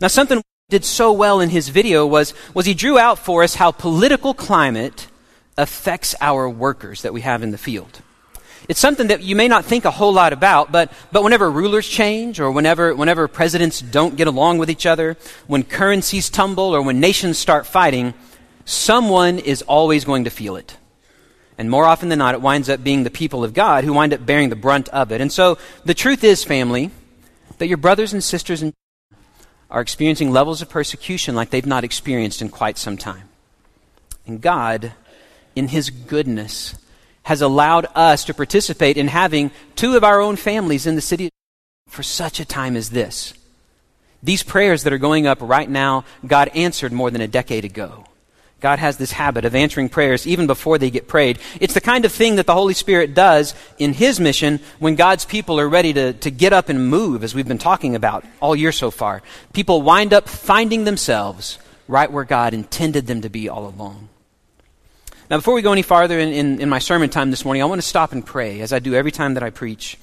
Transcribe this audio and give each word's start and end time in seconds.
Now, 0.00 0.08
something 0.08 0.42
did 0.70 0.84
so 0.84 1.12
well 1.12 1.40
in 1.40 1.50
his 1.50 1.68
video 1.68 2.06
was, 2.06 2.34
was 2.54 2.66
he 2.66 2.74
drew 2.74 2.98
out 2.98 3.18
for 3.18 3.42
us 3.42 3.54
how 3.54 3.70
political 3.70 4.34
climate 4.34 5.06
affects 5.56 6.14
our 6.20 6.48
workers 6.48 7.02
that 7.02 7.12
we 7.12 7.20
have 7.20 7.42
in 7.42 7.50
the 7.50 7.58
field. 7.58 8.00
It's 8.68 8.80
something 8.80 9.08
that 9.08 9.22
you 9.22 9.36
may 9.36 9.46
not 9.46 9.66
think 9.66 9.84
a 9.84 9.90
whole 9.90 10.12
lot 10.12 10.32
about, 10.32 10.72
but, 10.72 10.90
but 11.12 11.22
whenever 11.22 11.50
rulers 11.50 11.86
change 11.86 12.40
or 12.40 12.50
whenever, 12.50 12.94
whenever 12.94 13.28
presidents 13.28 13.80
don't 13.80 14.16
get 14.16 14.26
along 14.26 14.58
with 14.58 14.70
each 14.70 14.86
other, 14.86 15.18
when 15.46 15.64
currencies 15.64 16.30
tumble 16.30 16.74
or 16.74 16.80
when 16.80 16.98
nations 16.98 17.36
start 17.38 17.66
fighting, 17.66 18.14
someone 18.64 19.38
is 19.38 19.60
always 19.62 20.04
going 20.06 20.24
to 20.24 20.30
feel 20.30 20.56
it. 20.56 20.78
And 21.58 21.70
more 21.70 21.84
often 21.84 22.08
than 22.08 22.18
not, 22.18 22.34
it 22.34 22.40
winds 22.40 22.70
up 22.70 22.82
being 22.82 23.04
the 23.04 23.10
people 23.10 23.44
of 23.44 23.52
God 23.52 23.84
who 23.84 23.92
wind 23.92 24.14
up 24.14 24.24
bearing 24.24 24.48
the 24.48 24.56
brunt 24.56 24.88
of 24.88 25.12
it. 25.12 25.20
And 25.20 25.30
so 25.30 25.58
the 25.84 25.94
truth 25.94 26.24
is, 26.24 26.42
family, 26.42 26.90
that 27.58 27.68
your 27.68 27.76
brothers 27.76 28.12
and 28.12 28.24
sisters 28.24 28.62
in 28.62 28.72
are 29.74 29.80
experiencing 29.80 30.30
levels 30.30 30.62
of 30.62 30.70
persecution 30.70 31.34
like 31.34 31.50
they've 31.50 31.66
not 31.66 31.82
experienced 31.82 32.40
in 32.40 32.48
quite 32.48 32.78
some 32.78 32.96
time. 32.96 33.28
And 34.24 34.40
God, 34.40 34.92
in 35.56 35.66
His 35.66 35.90
goodness, 35.90 36.76
has 37.24 37.42
allowed 37.42 37.86
us 37.92 38.24
to 38.26 38.34
participate 38.34 38.96
in 38.96 39.08
having 39.08 39.50
two 39.74 39.96
of 39.96 40.04
our 40.04 40.20
own 40.20 40.36
families 40.36 40.86
in 40.86 40.94
the 40.94 41.00
city 41.00 41.28
for 41.88 42.04
such 42.04 42.38
a 42.38 42.44
time 42.44 42.76
as 42.76 42.90
this. 42.90 43.34
These 44.22 44.44
prayers 44.44 44.84
that 44.84 44.92
are 44.92 44.98
going 44.98 45.26
up 45.26 45.38
right 45.40 45.68
now, 45.68 46.04
God 46.24 46.50
answered 46.54 46.92
more 46.92 47.10
than 47.10 47.20
a 47.20 47.26
decade 47.26 47.64
ago. 47.64 48.04
God 48.64 48.78
has 48.78 48.96
this 48.96 49.12
habit 49.12 49.44
of 49.44 49.54
answering 49.54 49.90
prayers 49.90 50.26
even 50.26 50.46
before 50.46 50.78
they 50.78 50.90
get 50.90 51.06
prayed. 51.06 51.38
It's 51.60 51.74
the 51.74 51.82
kind 51.82 52.06
of 52.06 52.12
thing 52.12 52.36
that 52.36 52.46
the 52.46 52.54
Holy 52.54 52.72
Spirit 52.72 53.12
does 53.12 53.54
in 53.76 53.92
His 53.92 54.18
mission 54.18 54.58
when 54.78 54.94
God's 54.94 55.26
people 55.26 55.60
are 55.60 55.68
ready 55.68 55.92
to, 55.92 56.14
to 56.14 56.30
get 56.30 56.54
up 56.54 56.70
and 56.70 56.88
move, 56.88 57.22
as 57.22 57.34
we've 57.34 57.46
been 57.46 57.58
talking 57.58 57.94
about 57.94 58.24
all 58.40 58.56
year 58.56 58.72
so 58.72 58.90
far. 58.90 59.20
People 59.52 59.82
wind 59.82 60.14
up 60.14 60.30
finding 60.30 60.84
themselves 60.84 61.58
right 61.88 62.10
where 62.10 62.24
God 62.24 62.54
intended 62.54 63.06
them 63.06 63.20
to 63.20 63.28
be 63.28 63.50
all 63.50 63.68
along. 63.68 64.08
Now, 65.28 65.36
before 65.36 65.52
we 65.52 65.60
go 65.60 65.72
any 65.72 65.82
farther 65.82 66.18
in, 66.18 66.32
in, 66.32 66.58
in 66.62 66.70
my 66.70 66.78
sermon 66.78 67.10
time 67.10 67.30
this 67.30 67.44
morning, 67.44 67.60
I 67.60 67.66
want 67.66 67.82
to 67.82 67.86
stop 67.86 68.12
and 68.12 68.24
pray, 68.24 68.62
as 68.62 68.72
I 68.72 68.78
do 68.78 68.94
every 68.94 69.12
time 69.12 69.34
that 69.34 69.42
I 69.42 69.50
preach. 69.50 69.98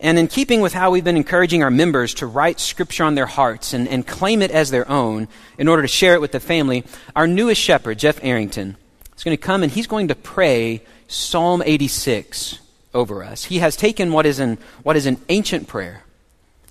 And 0.00 0.18
in 0.18 0.28
keeping 0.28 0.60
with 0.60 0.72
how 0.72 0.90
we've 0.90 1.04
been 1.04 1.16
encouraging 1.16 1.62
our 1.62 1.70
members 1.70 2.14
to 2.14 2.26
write 2.26 2.58
Scripture 2.58 3.04
on 3.04 3.14
their 3.14 3.26
hearts 3.26 3.74
and, 3.74 3.86
and 3.86 4.06
claim 4.06 4.40
it 4.42 4.50
as 4.50 4.70
their 4.70 4.88
own 4.90 5.28
in 5.58 5.68
order 5.68 5.82
to 5.82 5.88
share 5.88 6.14
it 6.14 6.20
with 6.20 6.32
the 6.32 6.40
family, 6.40 6.84
our 7.14 7.26
newest 7.26 7.60
shepherd, 7.60 7.98
Jeff 7.98 8.18
Arrington, 8.22 8.76
is 9.16 9.24
going 9.24 9.36
to 9.36 9.42
come 9.42 9.62
and 9.62 9.70
he's 9.70 9.86
going 9.86 10.08
to 10.08 10.14
pray 10.14 10.82
Psalm 11.06 11.62
86 11.64 12.58
over 12.94 13.22
us. 13.22 13.44
He 13.44 13.58
has 13.58 13.76
taken 13.76 14.12
what 14.12 14.24
is 14.24 14.38
an, 14.38 14.58
what 14.82 14.96
is 14.96 15.06
an 15.06 15.18
ancient 15.28 15.68
prayer 15.68 16.02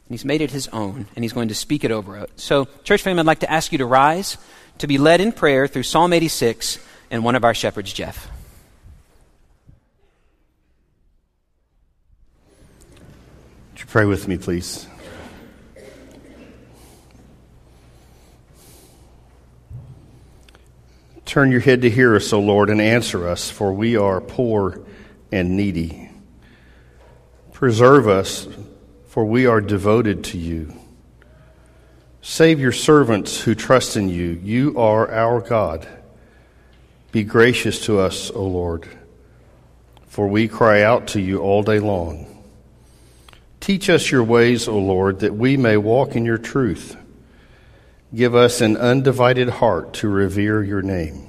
and 0.10 0.16
he's 0.16 0.26
made 0.26 0.42
it 0.42 0.50
his 0.50 0.68
own 0.70 1.06
and 1.16 1.24
he's 1.24 1.34
going 1.34 1.50
to 1.50 1.56
speak 1.56 1.84
it 1.84 1.92
over 1.92 2.18
us. 2.18 2.30
So, 2.36 2.68
church 2.84 3.04
family, 3.04 3.20
I'd 3.20 3.28
like 3.28 3.40
to 3.42 3.52
ask 3.52 3.72
you 3.72 3.78
to 3.78 3.86
rise 3.86 4.38
to 4.80 4.88
be 4.88 4.98
led 4.98 5.22
in 5.22 5.32
prayer 5.32 5.68
through 5.68 5.84
Psalm 5.84 6.14
86 6.14 6.80
and 7.12 7.24
one 7.24 7.36
of 7.36 7.44
our 7.44 7.54
shepherds, 7.54 7.94
Jeff. 7.94 8.28
Would 13.72 13.79
you 13.79 13.79
pray 13.90 14.06
with 14.06 14.28
me, 14.28 14.38
please? 14.38 14.86
Turn 21.26 21.52
your 21.52 21.60
head 21.60 21.82
to 21.82 21.90
hear 21.90 22.16
us, 22.16 22.32
O 22.32 22.40
Lord, 22.40 22.70
and 22.70 22.80
answer 22.80 23.28
us, 23.28 23.50
for 23.50 23.74
we 23.74 23.98
are 23.98 24.22
poor 24.22 24.80
and 25.32 25.58
needy. 25.58 26.10
Preserve 27.52 28.08
us, 28.08 28.48
for 29.08 29.26
we 29.26 29.48
are 29.48 29.60
devoted 29.60 30.24
to 30.26 30.38
you. 30.38 30.72
Save 32.22 32.60
your 32.60 32.72
servants 32.72 33.42
who 33.42 33.56
trust 33.56 33.98
in 33.98 34.08
you. 34.08 34.40
You 34.44 34.78
are 34.78 35.12
our 35.12 35.42
God. 35.42 35.88
Be 37.12 37.24
gracious 37.24 37.86
to 37.86 38.00
us, 38.00 38.30
O 38.30 38.46
Lord, 38.46 38.88
for 40.08 40.28
we 40.28 40.48
cry 40.48 40.84
out 40.84 41.08
to 41.08 41.20
you 41.20 41.40
all 41.40 41.64
day 41.64 41.80
long. 41.80 42.39
Teach 43.60 43.90
us 43.90 44.10
your 44.10 44.24
ways, 44.24 44.68
O 44.68 44.78
Lord, 44.78 45.20
that 45.20 45.36
we 45.36 45.58
may 45.58 45.78
walk 45.78 46.16
in 46.16 46.26
your 46.26 46.38
truth. 46.38 46.96
Give 48.14 48.34
us 48.34 48.62
an 48.62 48.78
undivided 48.78 49.50
heart 49.50 49.94
to 49.96 50.10
revere 50.10 50.64
your 50.64 50.82
name. 50.82 51.26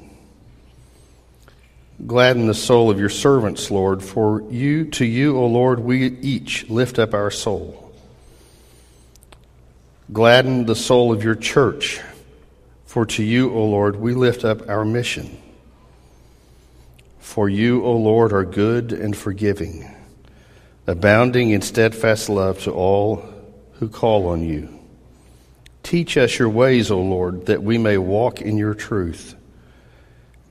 Gladden 2.06 2.46
the 2.46 2.54
soul 2.54 2.90
of 2.90 2.98
your 2.98 3.10
servants, 3.10 3.70
Lord, 3.70 4.02
for 4.02 4.42
you 4.50 4.86
to 4.92 5.04
you, 5.04 5.36
O 5.36 5.46
Lord, 5.46 5.80
we 5.80 6.06
each 6.06 6.70
lift 6.70 6.98
up 6.98 7.12
our 7.12 7.30
soul. 7.30 7.92
Gladden 10.10 10.64
the 10.64 10.74
soul 10.74 11.12
of 11.12 11.22
your 11.22 11.34
church, 11.34 12.00
for 12.86 13.04
to 13.04 13.22
you, 13.22 13.52
O 13.52 13.64
Lord, 13.66 13.96
we 13.96 14.14
lift 14.14 14.44
up 14.44 14.68
our 14.68 14.84
mission. 14.84 15.38
For 17.18 17.48
you, 17.48 17.84
O 17.84 17.96
Lord, 17.96 18.32
are 18.32 18.44
good 18.44 18.92
and 18.92 19.14
forgiving, 19.16 19.94
abounding 20.86 21.50
in 21.50 21.62
steadfast 21.62 22.28
love 22.28 22.60
to 22.60 22.72
all 22.72 23.24
who 23.74 23.88
call 23.88 24.26
on 24.28 24.42
you. 24.42 24.68
Teach 25.82 26.16
us 26.16 26.38
your 26.38 26.48
ways, 26.48 26.90
O 26.90 27.00
Lord, 27.00 27.46
that 27.46 27.62
we 27.62 27.78
may 27.78 27.98
walk 27.98 28.40
in 28.40 28.56
your 28.56 28.74
truth. 28.74 29.34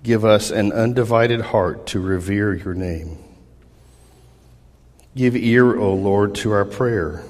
Give 0.04 0.26
us 0.26 0.50
an 0.50 0.72
undivided 0.72 1.42
heart 1.42 1.88
to 1.88 2.00
revere 2.00 2.54
your 2.54 2.74
name. 2.74 3.18
Give 5.16 5.36
ear, 5.36 5.78
O 5.78 5.94
Lord, 5.94 6.36
to 6.36 6.52
our 6.52 6.66
prayer. 6.66 7.24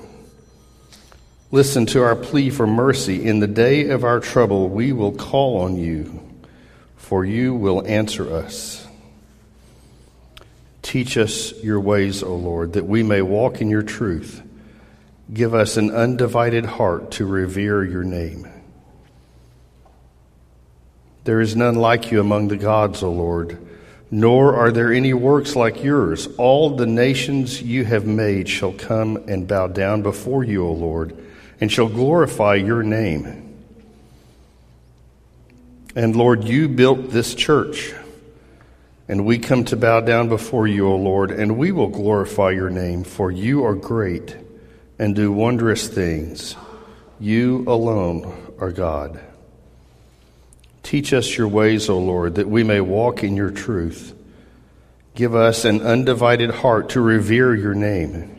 Listen 1.51 1.85
to 1.87 2.03
our 2.03 2.15
plea 2.15 2.49
for 2.49 2.67
mercy. 2.67 3.25
In 3.25 3.39
the 3.39 3.47
day 3.47 3.89
of 3.89 4.03
our 4.03 4.19
trouble, 4.19 4.69
we 4.69 4.93
will 4.93 5.11
call 5.11 5.61
on 5.61 5.77
you, 5.77 6.21
for 6.95 7.25
you 7.25 7.55
will 7.55 7.85
answer 7.87 8.31
us. 8.31 8.85
Teach 10.89 11.19
us 11.19 11.53
your 11.63 11.79
ways, 11.79 12.23
O 12.23 12.35
Lord, 12.35 12.73
that 12.73 12.87
we 12.87 13.03
may 13.03 13.21
walk 13.21 13.61
in 13.61 13.69
your 13.69 13.83
truth. 13.83 14.41
Give 15.31 15.53
us 15.53 15.77
an 15.77 15.91
undivided 15.91 16.65
heart 16.65 17.11
to 17.11 17.27
revere 17.27 17.83
your 17.83 18.03
name. 18.03 18.47
There 21.25 21.41
is 21.41 21.55
none 21.55 21.75
like 21.75 22.11
you 22.11 22.19
among 22.19 22.47
the 22.47 22.57
gods, 22.57 23.03
O 23.03 23.11
Lord, 23.11 23.59
nor 24.09 24.55
are 24.55 24.71
there 24.71 24.91
any 24.91 25.13
works 25.13 25.55
like 25.55 25.83
yours. 25.83 26.27
All 26.39 26.71
the 26.71 26.87
nations 26.87 27.61
you 27.61 27.85
have 27.85 28.07
made 28.07 28.49
shall 28.49 28.73
come 28.73 29.17
and 29.27 29.47
bow 29.47 29.67
down 29.67 30.01
before 30.01 30.43
you, 30.43 30.65
O 30.65 30.71
Lord, 30.71 31.15
and 31.61 31.71
shall 31.71 31.87
glorify 31.87 32.55
your 32.55 32.81
name. 32.81 33.59
And 35.95 36.15
Lord, 36.15 36.45
you 36.45 36.67
built 36.67 37.11
this 37.11 37.35
church. 37.35 37.93
And 39.09 39.25
we 39.25 39.39
come 39.39 39.65
to 39.65 39.75
bow 39.75 40.01
down 40.01 40.29
before 40.29 40.67
you, 40.67 40.87
O 40.87 40.95
Lord, 40.95 41.31
and 41.31 41.57
we 41.57 41.71
will 41.71 41.87
glorify 41.87 42.51
your 42.51 42.69
name, 42.69 43.03
for 43.03 43.31
you 43.31 43.65
are 43.65 43.73
great 43.73 44.37
and 44.99 45.15
do 45.15 45.31
wondrous 45.31 45.87
things. 45.87 46.55
You 47.19 47.65
alone 47.67 48.53
are 48.59 48.71
God. 48.71 49.19
Teach 50.83 51.11
us 51.11 51.37
your 51.37 51.47
ways, 51.47 51.89
O 51.89 51.97
Lord, 51.97 52.35
that 52.35 52.47
we 52.47 52.63
may 52.63 52.81
walk 52.81 53.23
in 53.23 53.35
your 53.35 53.49
truth. 53.49 54.13
Give 55.15 55.33
us 55.33 55.65
an 55.65 55.81
undivided 55.81 56.51
heart 56.51 56.89
to 56.89 57.01
revere 57.01 57.55
your 57.55 57.73
name. 57.73 58.35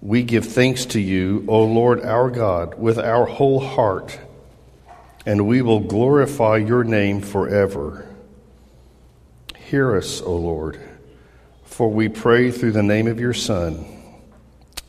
We 0.00 0.22
give 0.22 0.46
thanks 0.46 0.86
to 0.86 1.00
you, 1.00 1.44
O 1.48 1.64
Lord 1.64 2.04
our 2.04 2.30
God, 2.30 2.78
with 2.78 3.00
our 3.00 3.26
whole 3.26 3.58
heart, 3.58 4.16
and 5.26 5.48
we 5.48 5.60
will 5.60 5.80
glorify 5.80 6.58
your 6.58 6.84
name 6.84 7.20
forever. 7.20 8.06
Hear 9.66 9.96
us, 9.96 10.22
O 10.22 10.32
Lord, 10.32 10.78
for 11.64 11.90
we 11.90 12.08
pray 12.08 12.52
through 12.52 12.70
the 12.70 12.84
name 12.84 13.08
of 13.08 13.18
your 13.18 13.34
Son. 13.34 13.84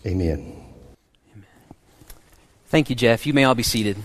Amen. 0.05 0.55
Amen. 1.33 1.45
Thank 2.67 2.91
you, 2.91 2.95
Jeff. 2.95 3.25
You 3.25 3.33
may 3.33 3.43
all 3.43 3.55
be 3.55 3.63
seated. 3.63 3.97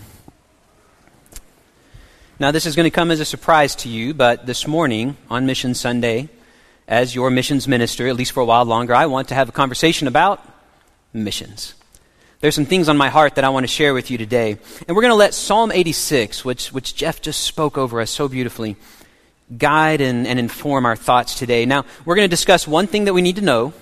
Now, 2.38 2.52
this 2.52 2.64
is 2.64 2.74
going 2.74 2.84
to 2.84 2.90
come 2.90 3.10
as 3.10 3.20
a 3.20 3.26
surprise 3.26 3.76
to 3.76 3.90
you, 3.90 4.14
but 4.14 4.46
this 4.46 4.66
morning 4.66 5.18
on 5.28 5.44
Mission 5.44 5.74
Sunday, 5.74 6.30
as 6.88 7.14
your 7.14 7.28
missions 7.28 7.68
minister, 7.68 8.08
at 8.08 8.16
least 8.16 8.32
for 8.32 8.40
a 8.40 8.46
while 8.46 8.64
longer, 8.64 8.94
I 8.94 9.04
want 9.04 9.28
to 9.28 9.34
have 9.34 9.50
a 9.50 9.52
conversation 9.52 10.08
about 10.08 10.42
missions. 11.12 11.74
There's 12.40 12.54
some 12.54 12.64
things 12.64 12.88
on 12.88 12.96
my 12.96 13.10
heart 13.10 13.34
that 13.34 13.44
I 13.44 13.50
want 13.50 13.64
to 13.64 13.68
share 13.68 13.92
with 13.92 14.10
you 14.10 14.16
today. 14.16 14.52
And 14.88 14.96
we're 14.96 15.02
going 15.02 15.12
to 15.12 15.16
let 15.16 15.34
Psalm 15.34 15.70
86, 15.70 16.46
which, 16.46 16.72
which 16.72 16.94
Jeff 16.94 17.20
just 17.20 17.42
spoke 17.42 17.76
over 17.76 18.00
us 18.00 18.10
so 18.10 18.26
beautifully, 18.26 18.76
guide 19.58 20.00
and, 20.00 20.26
and 20.26 20.38
inform 20.38 20.86
our 20.86 20.96
thoughts 20.96 21.38
today. 21.38 21.66
Now, 21.66 21.84
we're 22.04 22.16
going 22.16 22.28
to 22.28 22.30
discuss 22.30 22.66
one 22.66 22.86
thing 22.86 23.04
that 23.04 23.14
we 23.14 23.22
need 23.22 23.36
to 23.36 23.42
know, 23.42 23.72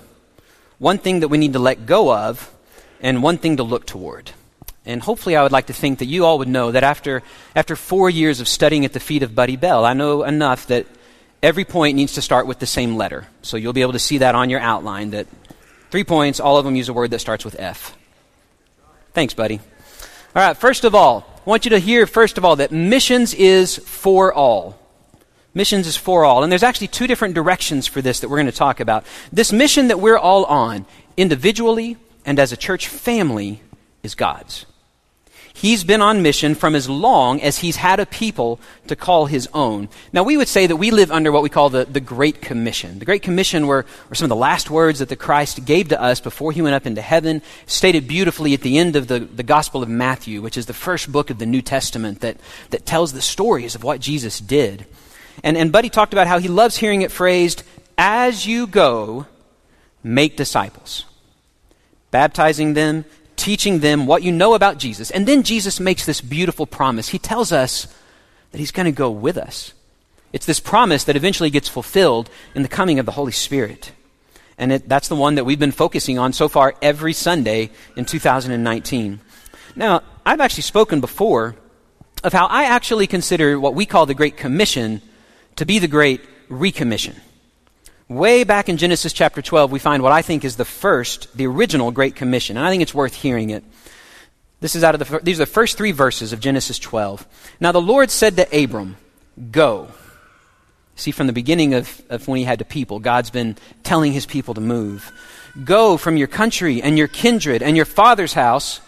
one 0.79 0.99
thing 0.99 1.21
that 1.21 1.29
we 1.29 1.39
need 1.39 1.53
to 1.53 1.59
let 1.59 1.87
go 1.87 2.15
of, 2.15 2.53
and 3.01 3.23
one 3.23 3.39
thing 3.39 3.57
to 3.59 3.63
look 3.63 3.87
toward. 3.87 4.33
And 4.87 5.03
hopefully, 5.03 5.37
I 5.37 5.43
would 5.43 5.53
like 5.53 5.67
to 5.67 5.73
think 5.73 5.99
that 5.99 6.07
you 6.07 6.25
all 6.25 6.39
would 6.39 6.49
know 6.49 6.73
that 6.73 6.83
after, 6.83 7.23
after 7.55 7.77
four 7.77 8.09
years 8.09 8.41
of 8.41 8.49
studying 8.49 8.85
at 8.85 8.93
the 8.93 9.01
feet 9.01 9.23
of 9.23 9.35
Buddy 9.35 9.57
Bell, 9.57 9.85
I 9.85 9.93
know 9.93 10.25
enough 10.25 10.67
that 10.69 10.87
every 11.43 11.65
point 11.65 11.97
needs 11.97 12.15
to 12.15 12.23
start 12.23 12.47
with 12.47 12.59
the 12.59 12.67
same 12.67 12.97
letter. 12.97 13.27
So 13.43 13.57
you'll 13.57 13.73
be 13.73 13.83
able 13.83 13.93
to 13.93 13.99
see 13.99 14.19
that 14.19 14.35
on 14.35 14.51
your 14.51 14.61
outline 14.61 15.11
that 15.11 15.27
three 15.91 16.05
points, 16.05 16.41
all 16.41 16.57
of 16.57 16.65
them 16.65 16.77
use 16.77 16.89
a 16.89 16.93
word 16.93 17.11
that 17.11 17.19
starts 17.21 17.45
with 17.45 17.57
F. 17.59 17.97
Thanks, 19.13 19.35
buddy. 19.35 19.61
All 20.35 20.43
right, 20.47 20.57
first 20.57 20.85
of 20.85 20.95
all, 20.95 21.27
I 21.37 21.51
want 21.51 21.65
you 21.65 21.71
to 21.71 21.79
hear, 21.79 22.07
first 22.07 22.39
of 22.39 22.45
all, 22.45 22.57
that 22.57 22.73
missions 22.73 23.35
is 23.35 23.77
for 23.79 24.33
all. 24.33 24.80
Missions 25.52 25.87
is 25.87 25.97
for 25.97 26.25
all. 26.25 26.43
And 26.43 26.50
there's 26.50 26.62
actually 26.62 26.88
two 26.88 27.06
different 27.06 27.35
directions 27.35 27.87
for 27.87 28.00
this 28.00 28.20
that 28.20 28.29
we're 28.29 28.37
going 28.37 28.47
to 28.47 28.52
talk 28.52 28.81
about. 28.81 29.05
This 29.32 29.52
mission 29.52 29.88
that 29.88 30.00
we're 30.00 30.19
all 30.19 30.44
on, 30.44 30.87
individually 31.17 31.97
and 32.25 32.38
as 32.38 32.52
a 32.52 32.56
church 32.56 32.88
family, 32.88 33.61
is 34.02 34.14
God's. 34.14 34.67
He's 35.52 35.85
been 35.85 36.00
on 36.00 36.23
mission 36.23 36.55
from 36.55 36.75
as 36.75 36.88
long 36.88 37.43
as 37.43 37.58
he's 37.58 37.76
had 37.76 38.00
a 38.00 38.06
people 38.06 38.61
to 38.87 38.97
call 38.97 39.26
his 39.26 39.47
own. 39.52 39.88
Now, 40.12 40.23
we 40.23 40.38
would 40.38 40.49
say 40.49 40.67
that 40.67 40.76
we 40.76 40.91
live 40.91 41.11
under 41.11 41.31
what 41.31 41.43
we 41.43 41.50
call 41.50 41.69
the, 41.69 41.85
the 41.85 42.00
Great 42.00 42.41
Commission. 42.41 42.99
The 42.99 43.05
Great 43.05 43.23
Commission 43.23 43.67
were, 43.67 43.85
were 44.08 44.14
some 44.14 44.25
of 44.25 44.31
the 44.31 44.37
last 44.37 44.70
words 44.70 45.00
that 45.00 45.11
the 45.11 45.17
Christ 45.17 45.67
gave 45.67 45.88
to 45.88 46.00
us 46.00 46.19
before 46.19 46.52
he 46.52 46.62
went 46.62 46.76
up 46.76 46.87
into 46.87 47.02
heaven, 47.02 47.43
stated 47.67 48.08
beautifully 48.08 48.55
at 48.55 48.62
the 48.62 48.79
end 48.79 48.97
of 48.97 49.08
the, 49.08 49.19
the 49.19 49.43
Gospel 49.43 49.82
of 49.82 49.88
Matthew, 49.91 50.41
which 50.41 50.56
is 50.56 50.64
the 50.64 50.73
first 50.73 51.12
book 51.12 51.29
of 51.29 51.38
the 51.38 51.47
New 51.47 51.61
Testament 51.62 52.20
that, 52.20 52.38
that 52.70 52.87
tells 52.87 53.12
the 53.12 53.20
stories 53.20 53.75
of 53.75 53.85
what 53.85 54.00
Jesus 54.00 54.41
did. 54.41 54.87
And, 55.43 55.56
and 55.56 55.73
Buddy 55.73 55.88
talked 55.88 56.12
about 56.12 56.27
how 56.27 56.38
he 56.38 56.49
loves 56.49 56.77
hearing 56.77 57.03
it 57.03 57.12
phrased, 57.12 57.62
as 57.97 58.47
you 58.47 58.67
go, 58.67 59.27
make 60.03 60.37
disciples, 60.37 61.05
baptizing 62.11 62.75
them 62.75 63.05
teaching 63.41 63.79
them 63.79 64.06
what 64.06 64.23
you 64.23 64.31
know 64.31 64.55
about 64.55 64.77
Jesus. 64.77 65.11
And 65.11 65.27
then 65.27 65.43
Jesus 65.43 65.81
makes 65.81 66.05
this 66.05 66.21
beautiful 66.21 66.67
promise. 66.67 67.09
He 67.09 67.19
tells 67.19 67.53
us 67.53 67.93
that 68.53 68.59
he's 68.59 68.71
going 68.71 68.85
to 68.85 68.93
go 68.93 69.11
with 69.11 69.38
us. 69.38 69.73
It's 70.32 70.47
this 70.47 70.61
promise 70.61 71.05
that 71.05 71.17
eventually 71.17 71.50
gets 71.50 71.69
fulfilled 71.69 72.29
in 72.55 72.62
the 72.62 72.69
coming 72.69 72.99
of 72.99 73.06
the 73.06 73.12
Holy 73.12 73.33
Spirit. 73.33 73.93
And 74.59 74.73
it, 74.73 74.88
that's 74.88 75.09
the 75.09 75.17
one 75.17 75.37
that 75.37 75.44
we've 75.44 75.59
been 75.59 75.73
focusing 75.73 76.19
on 76.19 76.35
so 76.35 76.49
far 76.49 76.75
every 76.83 77.15
Sunday 77.15 77.71
in 77.97 78.05
2019. 78.05 79.21
Now, 79.75 80.03
I've 80.25 80.41
actually 80.41 80.65
spoken 80.65 81.00
before 81.00 81.56
of 82.23 82.35
how 82.35 82.47
I 82.47 82.65
actually 82.65 83.06
consider 83.06 83.59
what 83.59 83.75
we 83.75 83.87
call 83.87 84.05
the 84.05 84.15
Great 84.15 84.37
Commission 84.37 85.00
to 85.61 85.67
be 85.67 85.79
the 85.79 85.87
Great 85.87 86.23
Recommission. 86.49 87.15
Way 88.09 88.45
back 88.45 88.71
in 88.71 88.79
Genesis 88.79 89.12
chapter 89.12 89.43
12, 89.43 89.71
we 89.71 89.79
find 89.79 90.03
what 90.03 90.11
I 90.11 90.23
think 90.23 90.43
is 90.43 90.57
the 90.57 90.65
first, 90.65 91.37
the 91.37 91.47
original 91.47 91.91
Great 91.91 92.17
Commission, 92.17 92.57
and 92.57 92.65
I 92.65 92.71
think 92.71 92.81
it's 92.83 92.95
worth 92.95 93.12
hearing 93.12 93.51
it. 93.51 93.62
This 94.61 94.75
is 94.75 94.83
out 94.83 94.95
of 94.95 95.07
the, 95.07 95.21
these 95.23 95.39
are 95.39 95.45
the 95.45 95.53
first 95.53 95.77
three 95.77 95.93
verses 95.93 96.33
of 96.33 96.41
Genesis 96.41 96.79
12. 96.79 97.27
Now 97.61 97.73
the 97.73 97.81
Lord 97.81 98.11
said 98.11 98.37
to 98.37 98.65
Abram, 98.65 98.97
Go. 99.51 99.89
See, 100.97 101.11
from 101.11 101.27
the 101.27 101.35
beginning 101.35 101.75
of, 101.75 102.01
of 102.09 102.27
when 102.27 102.39
he 102.39 102.45
had 102.45 102.61
to 102.61 102.65
people, 102.65 102.99
God's 102.99 103.29
been 103.29 103.59
telling 103.83 104.15
his 104.15 104.25
people 104.25 104.55
to 104.55 104.62
move. 104.62 105.12
Go 105.62 105.99
from 105.99 106.17
your 106.17 106.29
country 106.29 106.81
and 106.81 106.97
your 106.97 107.09
kindred 107.09 107.62
and 107.62 107.77
your 107.77 107.85
father's 107.85 108.33
house 108.33 108.81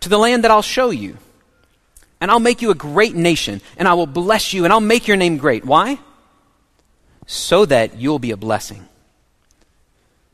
to 0.00 0.08
the 0.08 0.18
land 0.18 0.44
that 0.44 0.50
I'll 0.50 0.62
show 0.62 0.88
you. 0.88 1.18
And 2.22 2.30
I'll 2.30 2.40
make 2.40 2.62
you 2.62 2.70
a 2.70 2.74
great 2.74 3.14
nation, 3.14 3.60
and 3.76 3.86
I 3.86 3.92
will 3.92 4.06
bless 4.06 4.54
you, 4.54 4.64
and 4.64 4.72
I'll 4.72 4.80
make 4.80 5.06
your 5.06 5.18
name 5.18 5.36
great. 5.36 5.66
Why? 5.66 5.98
So 7.26 7.66
that 7.66 7.96
you'll 7.96 8.18
be 8.18 8.30
a 8.30 8.36
blessing. 8.36 8.88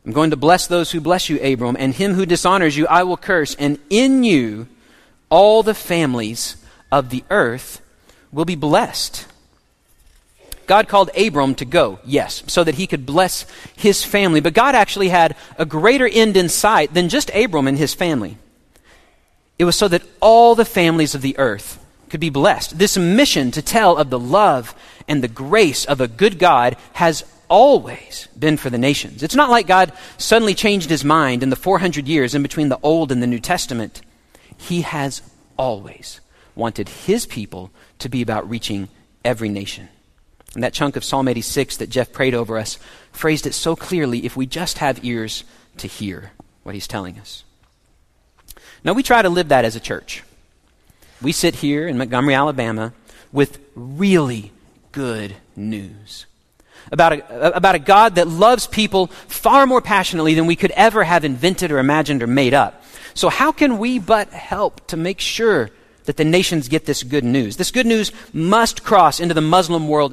I'm 0.05 0.13
going 0.13 0.31
to 0.31 0.37
bless 0.37 0.67
those 0.67 0.91
who 0.91 1.01
bless 1.01 1.29
you, 1.29 1.41
Abram, 1.41 1.77
and 1.79 1.95
him 1.95 2.15
who 2.15 2.27
dishonors 2.27 2.77
you 2.77 2.87
I 2.87 3.05
will 3.05 3.17
curse, 3.17 3.55
and 3.55 3.79
in 3.89 4.25
you 4.25 4.69
all 5.31 5.63
the 5.63 5.75
families 5.75 6.57
of 6.91 7.11
the 7.11 7.25
earth 7.31 7.81
will 8.33 8.45
be 8.45 8.57
blessed. 8.57 9.27
God 10.67 10.89
called 10.89 11.11
Abram 11.17 11.55
to 11.57 11.65
go, 11.65 11.99
yes, 12.05 12.43
so 12.47 12.65
that 12.65 12.77
he 12.77 12.87
could 12.87 13.05
bless 13.05 13.47
his 13.77 14.05
family. 14.05 14.41
But 14.41 14.55
God 14.55 14.75
actually 14.75 15.09
had 15.09 15.37
a 15.59 15.65
greater 15.65 16.09
end 16.09 16.37
in 16.37 16.49
sight 16.49 16.95
than 16.95 17.09
just 17.09 17.31
Abram 17.35 17.67
and 17.67 17.79
his 17.79 17.95
family. 17.95 18.39
It 19.59 19.65
was 19.65 19.77
so 19.77 19.89
that 19.89 20.03
all 20.21 20.55
the 20.55 20.65
families 20.65 21.15
of 21.15 21.23
the 21.23 21.39
earth 21.39 21.82
could 22.13 22.21
be 22.21 22.29
blessed. 22.29 22.79
This 22.79 22.99
mission 22.99 23.51
to 23.53 23.63
tell 23.63 23.97
of 23.97 24.11
the 24.11 24.19
love 24.19 24.75
and 25.09 25.25
the 25.25 25.29
grace 25.29 25.87
of 25.87 25.99
a 25.99 26.07
good 26.07 26.39
God 26.39 26.77
has 26.93 27.25
always 27.49 28.29
been 28.39 28.59
for 28.59 28.69
the 28.69 28.77
nations. 28.77 29.23
It's 29.23 29.35
not 29.35 29.49
like 29.49 29.67
God 29.67 29.95
suddenly 30.19 30.53
changed 30.53 30.91
his 30.91 31.07
mind 31.07 31.43
in 31.43 31.49
the 31.49 31.57
400 31.57 32.07
years 32.07 32.35
in 32.35 32.43
between 32.43 32.69
the 32.69 32.79
Old 32.83 33.13
and 33.13 33.23
the 33.23 33.27
New 33.27 33.39
Testament. 33.39 34.03
He 34.59 34.83
has 34.83 35.23
always 35.57 36.21
wanted 36.55 36.91
his 36.91 37.25
people 37.25 37.71
to 38.01 38.11
be 38.11 38.21
about 38.21 38.51
reaching 38.51 38.91
every 39.25 39.49
nation. 39.49 39.89
And 40.53 40.63
that 40.63 40.75
chunk 40.75 40.97
of 40.97 41.05
Psalm 41.05 41.29
86 41.29 41.79
that 41.79 41.89
Jeff 41.89 42.13
prayed 42.13 42.35
over 42.35 42.59
us 42.59 42.79
phrased 43.13 43.47
it 43.47 43.55
so 43.55 43.75
clearly 43.75 44.27
if 44.27 44.37
we 44.37 44.45
just 44.45 44.79
have 44.79 45.03
ears 45.03 45.45
to 45.79 45.87
hear 45.87 46.33
what 46.63 46.75
he's 46.75 46.87
telling 46.87 47.19
us. 47.19 47.43
Now, 48.85 48.93
we 48.93 49.03
try 49.03 49.23
to 49.23 49.31
live 49.31 49.49
that 49.49 49.65
as 49.65 49.77
a 49.77 49.81
church. 49.81 50.23
We 51.23 51.33
sit 51.33 51.57
here 51.57 51.87
in 51.87 51.99
Montgomery, 51.99 52.35
Alabama, 52.35 52.93
with 53.33 53.61
really 53.75 54.53
good 54.91 55.37
news 55.55 56.27
about 56.91 57.13
a, 57.13 57.57
about 57.57 57.75
a 57.75 57.79
God 57.79 58.17
that 58.17 58.27
loves 58.27 58.67
people 58.67 59.07
far 59.07 59.67
more 59.67 59.81
passionately 59.81 60.35
than 60.35 60.47
we 60.47 60.57
could 60.57 60.73
ever 60.73 61.05
have 61.05 61.25
invented 61.25 61.71
or 61.71 61.79
imagined 61.79 62.23
or 62.23 62.27
made 62.27 62.55
up. 62.55 62.83
So, 63.15 63.29
how 63.29 63.53
can 63.53 63.79
we 63.79 63.99
but 63.99 64.31
help 64.31 64.87
to 64.89 64.97
make 64.97 65.21
sure 65.21 65.71
that 66.05 66.17
the 66.17 66.25
nations 66.25 66.69
get 66.69 66.87
this 66.87 67.03
good 67.03 67.25
news? 67.25 67.57
This 67.57 67.71
good 67.71 67.87
news 67.87 68.11
must 68.33 68.83
cross 68.83 69.21
into 69.21 69.35
the 69.35 69.41
Muslim 69.41 69.89
world. 69.89 70.13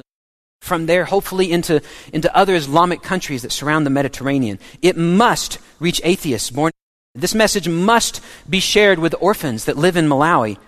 From 0.60 0.84
there, 0.84 1.06
hopefully, 1.06 1.50
into, 1.50 1.80
into 2.12 2.34
other 2.36 2.54
Islamic 2.54 3.02
countries 3.02 3.42
that 3.42 3.50
surround 3.50 3.86
the 3.86 3.90
Mediterranean. 3.90 4.58
It 4.82 4.94
must 4.94 5.58
reach 5.80 6.02
atheists 6.04 6.50
born. 6.50 6.70
This 7.14 7.34
message 7.34 7.66
must 7.66 8.22
be 8.48 8.60
shared 8.60 8.98
with 8.98 9.14
orphans 9.20 9.64
that 9.64 9.78
live 9.78 9.96
in 9.96 10.06
Malawi 10.06 10.58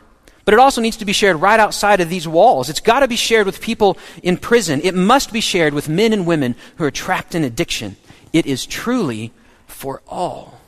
but 0.45 0.55
it 0.55 0.61
also 0.61 0.81
needs 0.81 0.97
to 0.97 1.05
be 1.05 1.13
shared 1.13 1.37
right 1.37 1.61
outside 1.61 2.01
of 2.01 2.09
these 2.09 2.27
walls. 2.27 2.69
It's 2.69 2.81
got 2.81 3.01
to 3.01 3.09
be 3.09 3.17
shared 3.17 3.47
with 3.47 3.61
people 3.61 3.97
in 4.23 4.37
prison. 4.37 4.81
It 4.83 4.95
must 4.95 5.33
be 5.33 5.41
shared 5.41 5.75
with 5.75 5.89
men 5.89 6.13
and 6.13 6.27
women 6.27 6.57
who 6.77 6.85
are 6.85 6.91
trapped 6.91 7.35
in 7.35 7.45
addiction. 7.45 7.97
It 8.33 8.47
is 8.47 8.67
truly 8.67 9.33
for 9.67 10.03
all. 10.09 10.61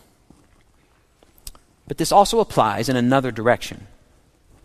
But 1.86 1.98
this 1.98 2.12
also 2.12 2.40
applies 2.40 2.88
in 2.88 2.96
another 2.96 3.30
direction. 3.30 3.86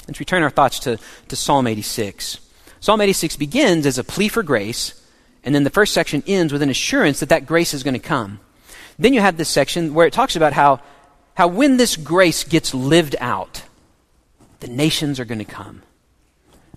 Let's 0.08 0.20
return 0.20 0.44
our 0.44 0.50
thoughts 0.50 0.80
to, 0.80 1.00
to 1.28 1.36
Psalm 1.36 1.68
86. 1.68 2.40
Psalm 2.80 3.02
86 3.02 3.36
begins 3.36 3.86
as 3.86 3.98
a 3.98 4.04
plea 4.04 4.30
for 4.30 4.42
grace, 4.42 5.00
and 5.44 5.54
then 5.54 5.64
the 5.64 5.70
first 5.70 5.94
section 5.94 6.24
ends 6.28 6.54
with 6.54 6.62
an 6.62 6.70
assurance 6.70 7.20
that 7.20 7.30
that 7.30 7.46
grace 7.46 7.74
is 7.74 7.84
going 7.84 7.94
to 7.94 8.00
come. 8.00 8.40
Then 8.98 9.14
you 9.14 9.22
have 9.22 9.38
this 9.38 9.50
section 9.50 9.94
where 9.94 10.08
it 10.08 10.14
talks 10.14 10.36
about 10.36 10.54
how, 10.54 10.82
how 11.36 11.48
when 11.48 11.78
this 11.78 11.96
grace 11.96 12.44
gets 12.44 12.74
lived 12.74 13.16
out, 13.20 13.64
nations 14.70 15.20
are 15.20 15.26
going 15.26 15.40
to 15.40 15.46
come. 15.46 15.84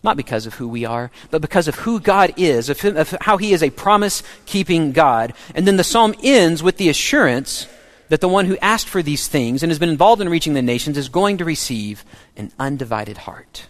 Not 0.03 0.17
because 0.17 0.47
of 0.47 0.55
who 0.55 0.67
we 0.67 0.85
are, 0.85 1.11
but 1.31 1.43
because 1.43 1.69
of 1.69 1.77
who 1.77 2.01
God 2.01 2.35
is, 2.37 2.69
of, 2.69 2.81
him, 2.81 2.97
of 2.97 3.15
how 3.21 3.37
He 3.37 3.53
is 3.53 3.63
a 3.63 3.71
promise 3.71 4.23
keeping 4.47 4.93
God. 4.93 5.33
And 5.55 5.67
then 5.67 5.77
the 5.77 5.85
psalm 5.85 6.15
ends 6.23 6.63
with 6.63 6.77
the 6.77 6.89
assurance 6.89 7.69
that 8.09 8.21
the 8.21 8.29
one 8.29 8.47
who 8.47 8.57
asked 8.59 8.89
for 8.89 9.03
these 9.03 9.29
things 9.29 9.63
and 9.63 9.71
has 9.71 9.79
been 9.79 9.89
involved 9.89 10.21
in 10.21 10.29
reaching 10.29 10.55
the 10.55 10.63
nations 10.63 10.99
is 10.99 11.09
going 11.09 11.39
to 11.39 11.45
receive 11.45 12.05
an 12.37 12.53
undivided 12.59 13.17
heart. 13.17 13.69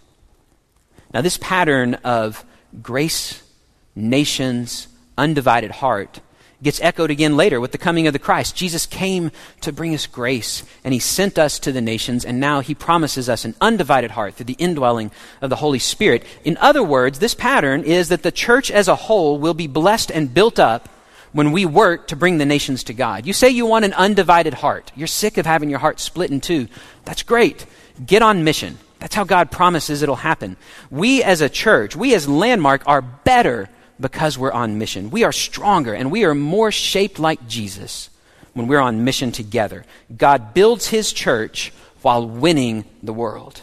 Now, 1.13 1.21
this 1.21 1.37
pattern 1.37 1.95
of 1.97 2.45
grace, 2.83 3.43
nations, 3.95 4.89
undivided 5.19 5.71
heart 5.71 6.21
gets 6.63 6.81
echoed 6.81 7.11
again 7.11 7.37
later 7.37 7.61
with 7.61 7.73
the 7.73 7.79
coming 7.79 8.07
of 8.07 8.13
the 8.13 8.19
Christ. 8.19 8.57
Jesus 8.57 8.87
came 8.87 9.31
to 9.61 9.73
bring 9.73 9.95
us 9.95 10.07
grace, 10.07 10.63
and 10.85 10.95
he 10.95 11.01
sent 11.01 11.39
us 11.39 11.59
to 11.61 11.73
the 11.73 11.81
nations, 11.81 12.25
and 12.25 12.39
now 12.39 12.61
he 12.61 12.75
promises 12.75 13.29
us 13.29 13.45
an 13.45 13.55
undivided 13.61 14.13
heart 14.13 14.35
through 14.35 14.47
the 14.47 14.53
indwelling 14.55 15.11
of 15.41 15.51
the 15.51 15.57
Holy 15.57 15.79
Spirit. 15.79 16.25
In 16.45 16.57
other 16.59 16.83
words, 16.83 17.19
this 17.19 17.35
pattern 17.35 17.83
is 17.83 18.09
that 18.09 18.23
the 18.23 18.33
church 18.33 18.71
as 18.71 18.89
a 18.89 18.95
whole 18.95 19.39
will 19.39 19.55
be 19.55 19.67
blessed 19.67 20.11
and 20.11 20.33
built 20.33 20.59
up 20.59 20.89
when 21.33 21.51
we 21.51 21.65
work 21.65 22.09
to 22.09 22.17
bring 22.17 22.39
the 22.39 22.47
nations 22.47 22.85
to 22.85 22.93
God. 22.93 23.27
You 23.27 23.33
say 23.33 23.49
you 23.49 23.67
want 23.67 23.85
an 23.85 23.95
undivided 23.95 24.55
heart. 24.55 24.93
You're 24.95 25.07
sick 25.07 25.39
of 25.39 25.47
having 25.47 25.71
your 25.71 25.79
heart 25.79 25.99
split 25.99 26.31
in 26.31 26.41
two. 26.41 26.69
That's 27.05 27.23
great. 27.23 27.67
Get 28.05 28.23
on 28.23 28.45
mission. 28.45 28.79
That's 28.99 29.15
how 29.15 29.25
God 29.25 29.51
promises 29.51 30.03
it'll 30.03 30.15
happen. 30.15 30.57
We 30.91 31.23
as 31.23 31.41
a 31.41 31.49
church, 31.49 31.97
we 31.97 32.15
as 32.15 32.29
Landmark 32.29 32.83
are 32.87 33.03
better 33.03 33.69
because 34.03 34.37
we're 34.37 34.53
on 34.53 34.77
mission. 34.77 35.11
We 35.11 35.25
are 35.25 35.33
stronger 35.33 35.95
and 35.95 36.11
we 36.11 36.25
are 36.25 36.35
more 36.35 36.71
shaped 36.71 37.19
like 37.19 37.49
Jesus 37.49 38.11
when 38.53 38.67
we're 38.67 38.81
on 38.81 39.05
mission 39.05 39.33
together. 39.33 39.87
God 40.15 40.53
builds 40.53 40.89
his 40.89 41.13
church 41.13 41.73
while 42.03 42.29
winning 42.29 42.85
the 43.03 43.13
world. 43.13 43.63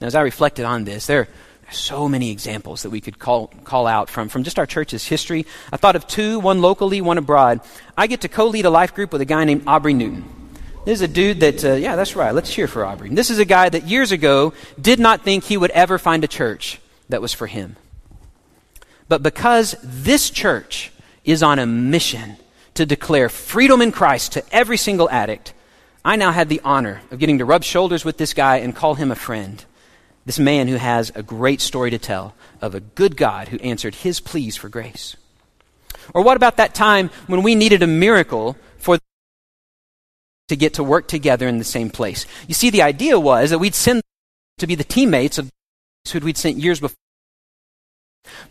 Now, 0.00 0.06
as 0.08 0.14
I 0.14 0.22
reflected 0.22 0.64
on 0.64 0.84
this, 0.84 1.06
there 1.06 1.20
are 1.20 1.28
so 1.70 2.08
many 2.08 2.30
examples 2.30 2.82
that 2.82 2.90
we 2.90 3.00
could 3.00 3.18
call, 3.18 3.48
call 3.64 3.86
out 3.86 4.08
from, 4.08 4.28
from 4.28 4.42
just 4.42 4.58
our 4.58 4.66
church's 4.66 5.06
history. 5.06 5.44
I 5.72 5.76
thought 5.76 5.96
of 5.96 6.06
two, 6.06 6.40
one 6.40 6.60
locally, 6.60 7.00
one 7.00 7.18
abroad. 7.18 7.60
I 7.96 8.06
get 8.06 8.22
to 8.22 8.28
co 8.28 8.46
lead 8.46 8.64
a 8.64 8.70
life 8.70 8.94
group 8.94 9.12
with 9.12 9.20
a 9.20 9.26
guy 9.26 9.44
named 9.44 9.64
Aubrey 9.66 9.94
Newton. 9.94 10.24
This 10.84 11.00
is 11.00 11.02
a 11.02 11.08
dude 11.08 11.40
that, 11.40 11.64
uh, 11.64 11.74
yeah, 11.74 11.96
that's 11.96 12.16
right. 12.16 12.32
Let's 12.32 12.50
cheer 12.50 12.66
for 12.66 12.84
Aubrey. 12.86 13.10
This 13.10 13.28
is 13.28 13.38
a 13.38 13.44
guy 13.44 13.68
that 13.68 13.86
years 13.86 14.10
ago 14.12 14.54
did 14.80 14.98
not 14.98 15.22
think 15.22 15.44
he 15.44 15.56
would 15.56 15.70
ever 15.72 15.98
find 15.98 16.24
a 16.24 16.28
church 16.28 16.80
that 17.10 17.20
was 17.20 17.34
for 17.34 17.46
him. 17.46 17.76
But 19.08 19.22
because 19.22 19.74
this 19.82 20.30
church 20.30 20.92
is 21.24 21.42
on 21.42 21.58
a 21.58 21.66
mission 21.66 22.36
to 22.74 22.86
declare 22.86 23.28
freedom 23.28 23.80
in 23.80 23.90
Christ 23.90 24.32
to 24.32 24.44
every 24.54 24.76
single 24.76 25.10
addict, 25.10 25.54
I 26.04 26.16
now 26.16 26.30
had 26.30 26.48
the 26.48 26.60
honor 26.64 27.00
of 27.10 27.18
getting 27.18 27.38
to 27.38 27.44
rub 27.44 27.64
shoulders 27.64 28.04
with 28.04 28.18
this 28.18 28.34
guy 28.34 28.58
and 28.58 28.76
call 28.76 28.94
him 28.94 29.10
a 29.10 29.16
friend. 29.16 29.64
This 30.26 30.38
man 30.38 30.68
who 30.68 30.76
has 30.76 31.10
a 31.14 31.22
great 31.22 31.60
story 31.60 31.90
to 31.90 31.98
tell 31.98 32.34
of 32.60 32.74
a 32.74 32.80
good 32.80 33.16
God 33.16 33.48
who 33.48 33.58
answered 33.58 33.94
his 33.94 34.20
pleas 34.20 34.56
for 34.56 34.68
grace. 34.68 35.16
Or 36.14 36.22
what 36.22 36.36
about 36.36 36.56
that 36.58 36.74
time 36.74 37.10
when 37.26 37.42
we 37.42 37.54
needed 37.54 37.82
a 37.82 37.86
miracle 37.86 38.56
for 38.78 38.98
to 40.48 40.56
get 40.56 40.74
to 40.74 40.84
work 40.84 41.08
together 41.08 41.48
in 41.48 41.58
the 41.58 41.64
same 41.64 41.90
place? 41.90 42.26
You 42.46 42.54
see, 42.54 42.70
the 42.70 42.82
idea 42.82 43.18
was 43.18 43.50
that 43.50 43.58
we'd 43.58 43.74
send 43.74 44.02
to 44.58 44.66
be 44.66 44.74
the 44.74 44.84
teammates 44.84 45.38
of 45.38 45.50
who 46.12 46.20
we'd 46.20 46.36
sent 46.36 46.58
years 46.58 46.80
before. 46.80 46.96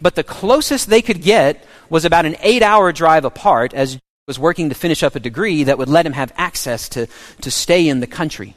But 0.02 0.16
the 0.16 0.24
closest 0.24 0.90
they 0.90 1.02
could 1.02 1.22
get 1.22 1.64
was 1.90 2.06
about 2.06 2.26
an 2.26 2.36
eight 2.42 2.64
hour 2.64 2.92
drive 2.92 3.26
apart 3.26 3.74
as 3.74 3.94
he 3.94 4.00
was 4.28 4.40
working 4.40 4.70
to 4.70 4.76
finish 4.76 5.04
up 5.04 5.16
a 5.16 5.20
degree 5.20 5.64
that 5.64 5.78
would 5.78 5.90
let 5.90 6.06
him 6.06 6.14
have 6.14 6.34
access 6.38 6.90
to, 6.90 7.08
to 7.42 7.52
stay 7.52 7.88
in 7.88 8.00
the 8.00 8.08
country. 8.08 8.56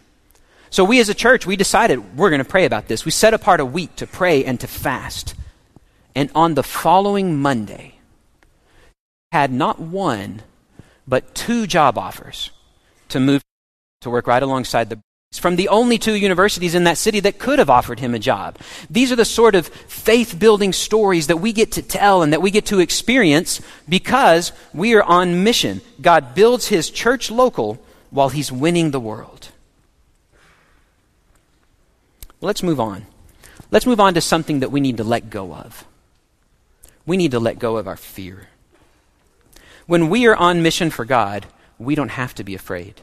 So 0.70 0.84
we 0.84 1.00
as 1.00 1.08
a 1.08 1.14
church, 1.14 1.46
we 1.46 1.56
decided 1.56 2.16
we're 2.16 2.30
going 2.30 2.42
to 2.42 2.48
pray 2.48 2.64
about 2.64 2.88
this. 2.88 3.04
We 3.04 3.10
set 3.10 3.34
apart 3.34 3.60
a 3.60 3.64
week 3.64 3.96
to 3.96 4.06
pray 4.06 4.44
and 4.44 4.58
to 4.60 4.66
fast. 4.66 5.34
And 6.14 6.30
on 6.34 6.54
the 6.54 6.62
following 6.62 7.40
Monday, 7.40 7.94
had 9.32 9.52
not 9.52 9.78
one, 9.78 10.42
but 11.06 11.34
two 11.34 11.66
job 11.66 11.96
offers 11.96 12.50
to 13.08 13.20
move 13.20 13.42
to 14.00 14.10
work 14.10 14.26
right 14.26 14.42
alongside 14.42 14.90
the 14.90 15.00
from 15.38 15.54
the 15.54 15.68
only 15.68 15.96
two 15.96 16.14
universities 16.14 16.74
in 16.74 16.84
that 16.84 16.98
city 16.98 17.20
that 17.20 17.38
could 17.38 17.60
have 17.60 17.70
offered 17.70 18.00
him 18.00 18.14
a 18.14 18.18
job. 18.18 18.58
These 18.90 19.12
are 19.12 19.16
the 19.16 19.24
sort 19.24 19.54
of 19.54 19.68
faith 19.68 20.36
building 20.36 20.72
stories 20.72 21.28
that 21.28 21.36
we 21.36 21.52
get 21.52 21.72
to 21.72 21.82
tell 21.82 22.22
and 22.22 22.32
that 22.32 22.42
we 22.42 22.50
get 22.50 22.66
to 22.66 22.80
experience 22.80 23.60
because 23.88 24.50
we 24.74 24.94
are 24.94 25.04
on 25.04 25.44
mission. 25.44 25.82
God 26.00 26.34
builds 26.34 26.66
his 26.66 26.90
church 26.90 27.30
local 27.30 27.78
while 28.10 28.30
he's 28.30 28.50
winning 28.50 28.90
the 28.90 28.98
world. 28.98 29.50
Let's 32.40 32.64
move 32.64 32.80
on. 32.80 33.06
Let's 33.70 33.86
move 33.86 34.00
on 34.00 34.14
to 34.14 34.20
something 34.20 34.60
that 34.60 34.72
we 34.72 34.80
need 34.80 34.96
to 34.96 35.04
let 35.04 35.30
go 35.30 35.54
of. 35.54 35.84
We 37.06 37.16
need 37.16 37.30
to 37.30 37.38
let 37.38 37.60
go 37.60 37.76
of 37.76 37.86
our 37.86 37.96
fear. 37.96 38.48
When 39.86 40.08
we 40.08 40.26
are 40.26 40.34
on 40.34 40.62
mission 40.62 40.90
for 40.90 41.04
God, 41.04 41.46
we 41.78 41.94
don't 41.94 42.10
have 42.10 42.34
to 42.34 42.42
be 42.42 42.56
afraid. 42.56 43.00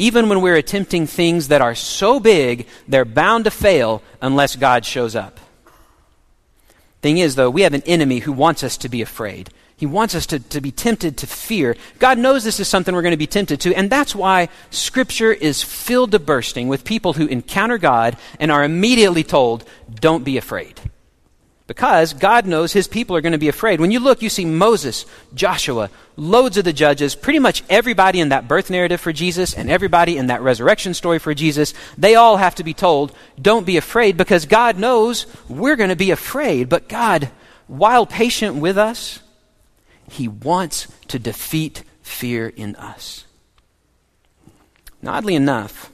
Even 0.00 0.30
when 0.30 0.40
we're 0.40 0.56
attempting 0.56 1.06
things 1.06 1.48
that 1.48 1.60
are 1.60 1.74
so 1.74 2.18
big, 2.18 2.66
they're 2.88 3.04
bound 3.04 3.44
to 3.44 3.50
fail 3.50 4.02
unless 4.22 4.56
God 4.56 4.86
shows 4.86 5.14
up. 5.14 5.38
Thing 7.02 7.18
is, 7.18 7.34
though, 7.34 7.50
we 7.50 7.62
have 7.62 7.74
an 7.74 7.82
enemy 7.84 8.20
who 8.20 8.32
wants 8.32 8.64
us 8.64 8.78
to 8.78 8.88
be 8.88 9.02
afraid. 9.02 9.50
He 9.76 9.84
wants 9.84 10.14
us 10.14 10.24
to, 10.28 10.38
to 10.38 10.62
be 10.62 10.72
tempted 10.72 11.18
to 11.18 11.26
fear. 11.26 11.76
God 11.98 12.16
knows 12.16 12.44
this 12.44 12.60
is 12.60 12.66
something 12.66 12.94
we're 12.94 13.02
going 13.02 13.10
to 13.10 13.18
be 13.18 13.26
tempted 13.26 13.60
to, 13.60 13.74
and 13.74 13.90
that's 13.90 14.14
why 14.14 14.48
Scripture 14.70 15.34
is 15.34 15.62
filled 15.62 16.12
to 16.12 16.18
bursting 16.18 16.68
with 16.68 16.82
people 16.82 17.12
who 17.12 17.26
encounter 17.26 17.76
God 17.76 18.16
and 18.38 18.50
are 18.50 18.64
immediately 18.64 19.22
told, 19.22 19.68
don't 19.94 20.24
be 20.24 20.38
afraid. 20.38 20.80
Because 21.70 22.14
God 22.14 22.48
knows 22.48 22.72
his 22.72 22.88
people 22.88 23.14
are 23.14 23.20
going 23.20 23.30
to 23.30 23.38
be 23.38 23.46
afraid. 23.46 23.80
When 23.80 23.92
you 23.92 24.00
look, 24.00 24.22
you 24.22 24.28
see 24.28 24.44
Moses, 24.44 25.06
Joshua, 25.34 25.88
loads 26.16 26.56
of 26.56 26.64
the 26.64 26.72
judges, 26.72 27.14
pretty 27.14 27.38
much 27.38 27.62
everybody 27.70 28.18
in 28.18 28.30
that 28.30 28.48
birth 28.48 28.70
narrative 28.70 29.00
for 29.00 29.12
Jesus 29.12 29.54
and 29.54 29.70
everybody 29.70 30.16
in 30.16 30.26
that 30.26 30.40
resurrection 30.40 30.94
story 30.94 31.20
for 31.20 31.32
Jesus, 31.32 31.72
they 31.96 32.16
all 32.16 32.38
have 32.38 32.56
to 32.56 32.64
be 32.64 32.74
told, 32.74 33.14
don't 33.40 33.64
be 33.64 33.76
afraid 33.76 34.16
because 34.16 34.46
God 34.46 34.78
knows 34.78 35.26
we're 35.48 35.76
going 35.76 35.90
to 35.90 35.94
be 35.94 36.10
afraid. 36.10 36.68
But 36.68 36.88
God, 36.88 37.30
while 37.68 38.04
patient 38.04 38.56
with 38.56 38.76
us, 38.76 39.20
he 40.10 40.26
wants 40.26 40.88
to 41.06 41.20
defeat 41.20 41.84
fear 42.02 42.48
in 42.48 42.74
us. 42.74 43.26
Now, 45.00 45.12
oddly 45.12 45.36
enough, 45.36 45.92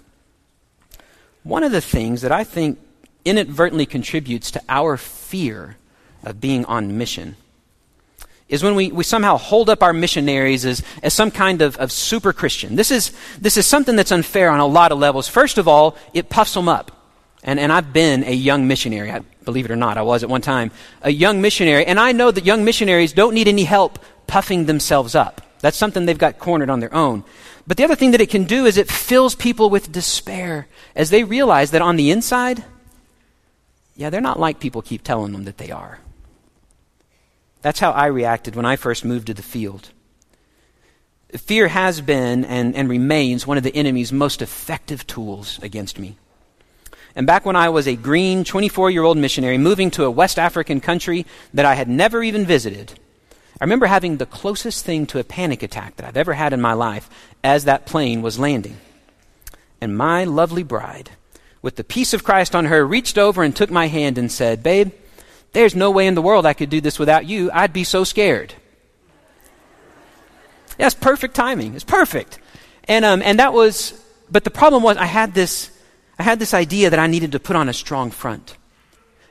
one 1.42 1.64
of 1.64 1.70
the 1.70 1.82
things 1.82 2.22
that 2.22 2.32
I 2.32 2.44
think 2.44 2.78
inadvertently 3.26 3.84
contributes 3.84 4.50
to 4.52 4.62
our 4.68 4.96
fear 4.96 5.76
of 6.22 6.40
being 6.40 6.64
on 6.64 6.96
mission 6.96 7.36
is 8.48 8.62
when 8.62 8.76
we, 8.76 8.92
we 8.92 9.02
somehow 9.02 9.36
hold 9.36 9.68
up 9.68 9.82
our 9.82 9.92
missionaries 9.92 10.64
as, 10.64 10.82
as 11.02 11.12
some 11.12 11.30
kind 11.30 11.62
of, 11.62 11.76
of 11.78 11.90
super 11.90 12.32
Christian. 12.32 12.76
This 12.76 12.90
is, 12.90 13.12
this 13.40 13.56
is 13.56 13.66
something 13.66 13.96
that's 13.96 14.12
unfair 14.12 14.50
on 14.50 14.60
a 14.60 14.66
lot 14.66 14.92
of 14.92 14.98
levels. 14.98 15.26
First 15.26 15.58
of 15.58 15.66
all, 15.66 15.96
it 16.14 16.28
puffs 16.28 16.54
them 16.54 16.68
up. 16.68 16.92
And, 17.42 17.58
and 17.58 17.72
I've 17.72 17.92
been 17.92 18.22
a 18.24 18.32
young 18.32 18.68
missionary. 18.68 19.10
I, 19.10 19.20
believe 19.44 19.64
it 19.64 19.70
or 19.70 19.76
not, 19.76 19.96
I 19.96 20.02
was 20.02 20.22
at 20.22 20.28
one 20.28 20.42
time 20.42 20.70
a 21.02 21.10
young 21.10 21.40
missionary. 21.40 21.86
And 21.86 21.98
I 21.98 22.12
know 22.12 22.30
that 22.30 22.44
young 22.44 22.64
missionaries 22.64 23.12
don't 23.12 23.34
need 23.34 23.48
any 23.48 23.64
help 23.64 23.98
puffing 24.26 24.66
themselves 24.66 25.14
up. 25.14 25.40
That's 25.60 25.76
something 25.76 26.06
they've 26.06 26.18
got 26.18 26.38
cornered 26.38 26.70
on 26.70 26.80
their 26.80 26.94
own. 26.94 27.24
But 27.66 27.78
the 27.78 27.84
other 27.84 27.96
thing 27.96 28.12
that 28.12 28.20
it 28.20 28.30
can 28.30 28.44
do 28.44 28.66
is 28.66 28.76
it 28.76 28.90
fills 28.90 29.34
people 29.34 29.70
with 29.70 29.90
despair 29.90 30.68
as 30.94 31.10
they 31.10 31.24
realize 31.24 31.72
that 31.72 31.82
on 31.82 31.96
the 31.96 32.10
inside, 32.10 32.64
yeah, 33.96 34.10
they're 34.10 34.20
not 34.20 34.38
like 34.38 34.60
people 34.60 34.82
keep 34.82 35.02
telling 35.02 35.32
them 35.32 35.44
that 35.44 35.58
they 35.58 35.70
are. 35.70 35.98
That's 37.62 37.80
how 37.80 37.90
I 37.90 38.06
reacted 38.06 38.54
when 38.54 38.66
I 38.66 38.76
first 38.76 39.04
moved 39.04 39.26
to 39.26 39.34
the 39.34 39.42
field. 39.42 39.90
Fear 41.32 41.68
has 41.68 42.00
been 42.00 42.44
and, 42.44 42.76
and 42.76 42.88
remains 42.88 43.46
one 43.46 43.56
of 43.56 43.64
the 43.64 43.74
enemy's 43.74 44.12
most 44.12 44.40
effective 44.40 45.06
tools 45.06 45.58
against 45.62 45.98
me. 45.98 46.16
And 47.16 47.26
back 47.26 47.46
when 47.46 47.56
I 47.56 47.70
was 47.70 47.88
a 47.88 47.96
green 47.96 48.44
24 48.44 48.90
year 48.90 49.02
old 49.02 49.16
missionary 49.16 49.58
moving 49.58 49.90
to 49.92 50.04
a 50.04 50.10
West 50.10 50.38
African 50.38 50.80
country 50.80 51.26
that 51.54 51.64
I 51.64 51.74
had 51.74 51.88
never 51.88 52.22
even 52.22 52.44
visited, 52.44 52.92
I 53.58 53.64
remember 53.64 53.86
having 53.86 54.18
the 54.18 54.26
closest 54.26 54.84
thing 54.84 55.06
to 55.06 55.18
a 55.18 55.24
panic 55.24 55.62
attack 55.62 55.96
that 55.96 56.06
I've 56.06 56.16
ever 56.16 56.34
had 56.34 56.52
in 56.52 56.60
my 56.60 56.74
life 56.74 57.08
as 57.42 57.64
that 57.64 57.86
plane 57.86 58.20
was 58.20 58.38
landing. 58.38 58.76
And 59.80 59.96
my 59.96 60.24
lovely 60.24 60.62
bride 60.62 61.10
with 61.66 61.74
the 61.74 61.82
peace 61.82 62.14
of 62.14 62.22
Christ 62.22 62.54
on 62.54 62.66
her, 62.66 62.86
reached 62.86 63.18
over 63.18 63.42
and 63.42 63.54
took 63.54 63.72
my 63.72 63.88
hand 63.88 64.18
and 64.18 64.30
said, 64.30 64.62
Babe, 64.62 64.92
there's 65.52 65.74
no 65.74 65.90
way 65.90 66.06
in 66.06 66.14
the 66.14 66.22
world 66.22 66.46
I 66.46 66.52
could 66.52 66.70
do 66.70 66.80
this 66.80 66.96
without 66.96 67.26
you. 67.26 67.50
I'd 67.52 67.72
be 67.72 67.82
so 67.82 68.04
scared. 68.04 68.54
That's 70.78 70.94
perfect 70.94 71.34
timing. 71.34 71.74
It's 71.74 71.82
perfect. 71.82 72.38
And, 72.84 73.04
um, 73.04 73.20
and 73.20 73.40
that 73.40 73.52
was, 73.52 74.00
but 74.30 74.44
the 74.44 74.50
problem 74.50 74.84
was 74.84 74.96
I 74.96 75.06
had 75.06 75.34
this, 75.34 75.76
I 76.20 76.22
had 76.22 76.38
this 76.38 76.54
idea 76.54 76.88
that 76.88 77.00
I 77.00 77.08
needed 77.08 77.32
to 77.32 77.40
put 77.40 77.56
on 77.56 77.68
a 77.68 77.72
strong 77.72 78.12
front. 78.12 78.56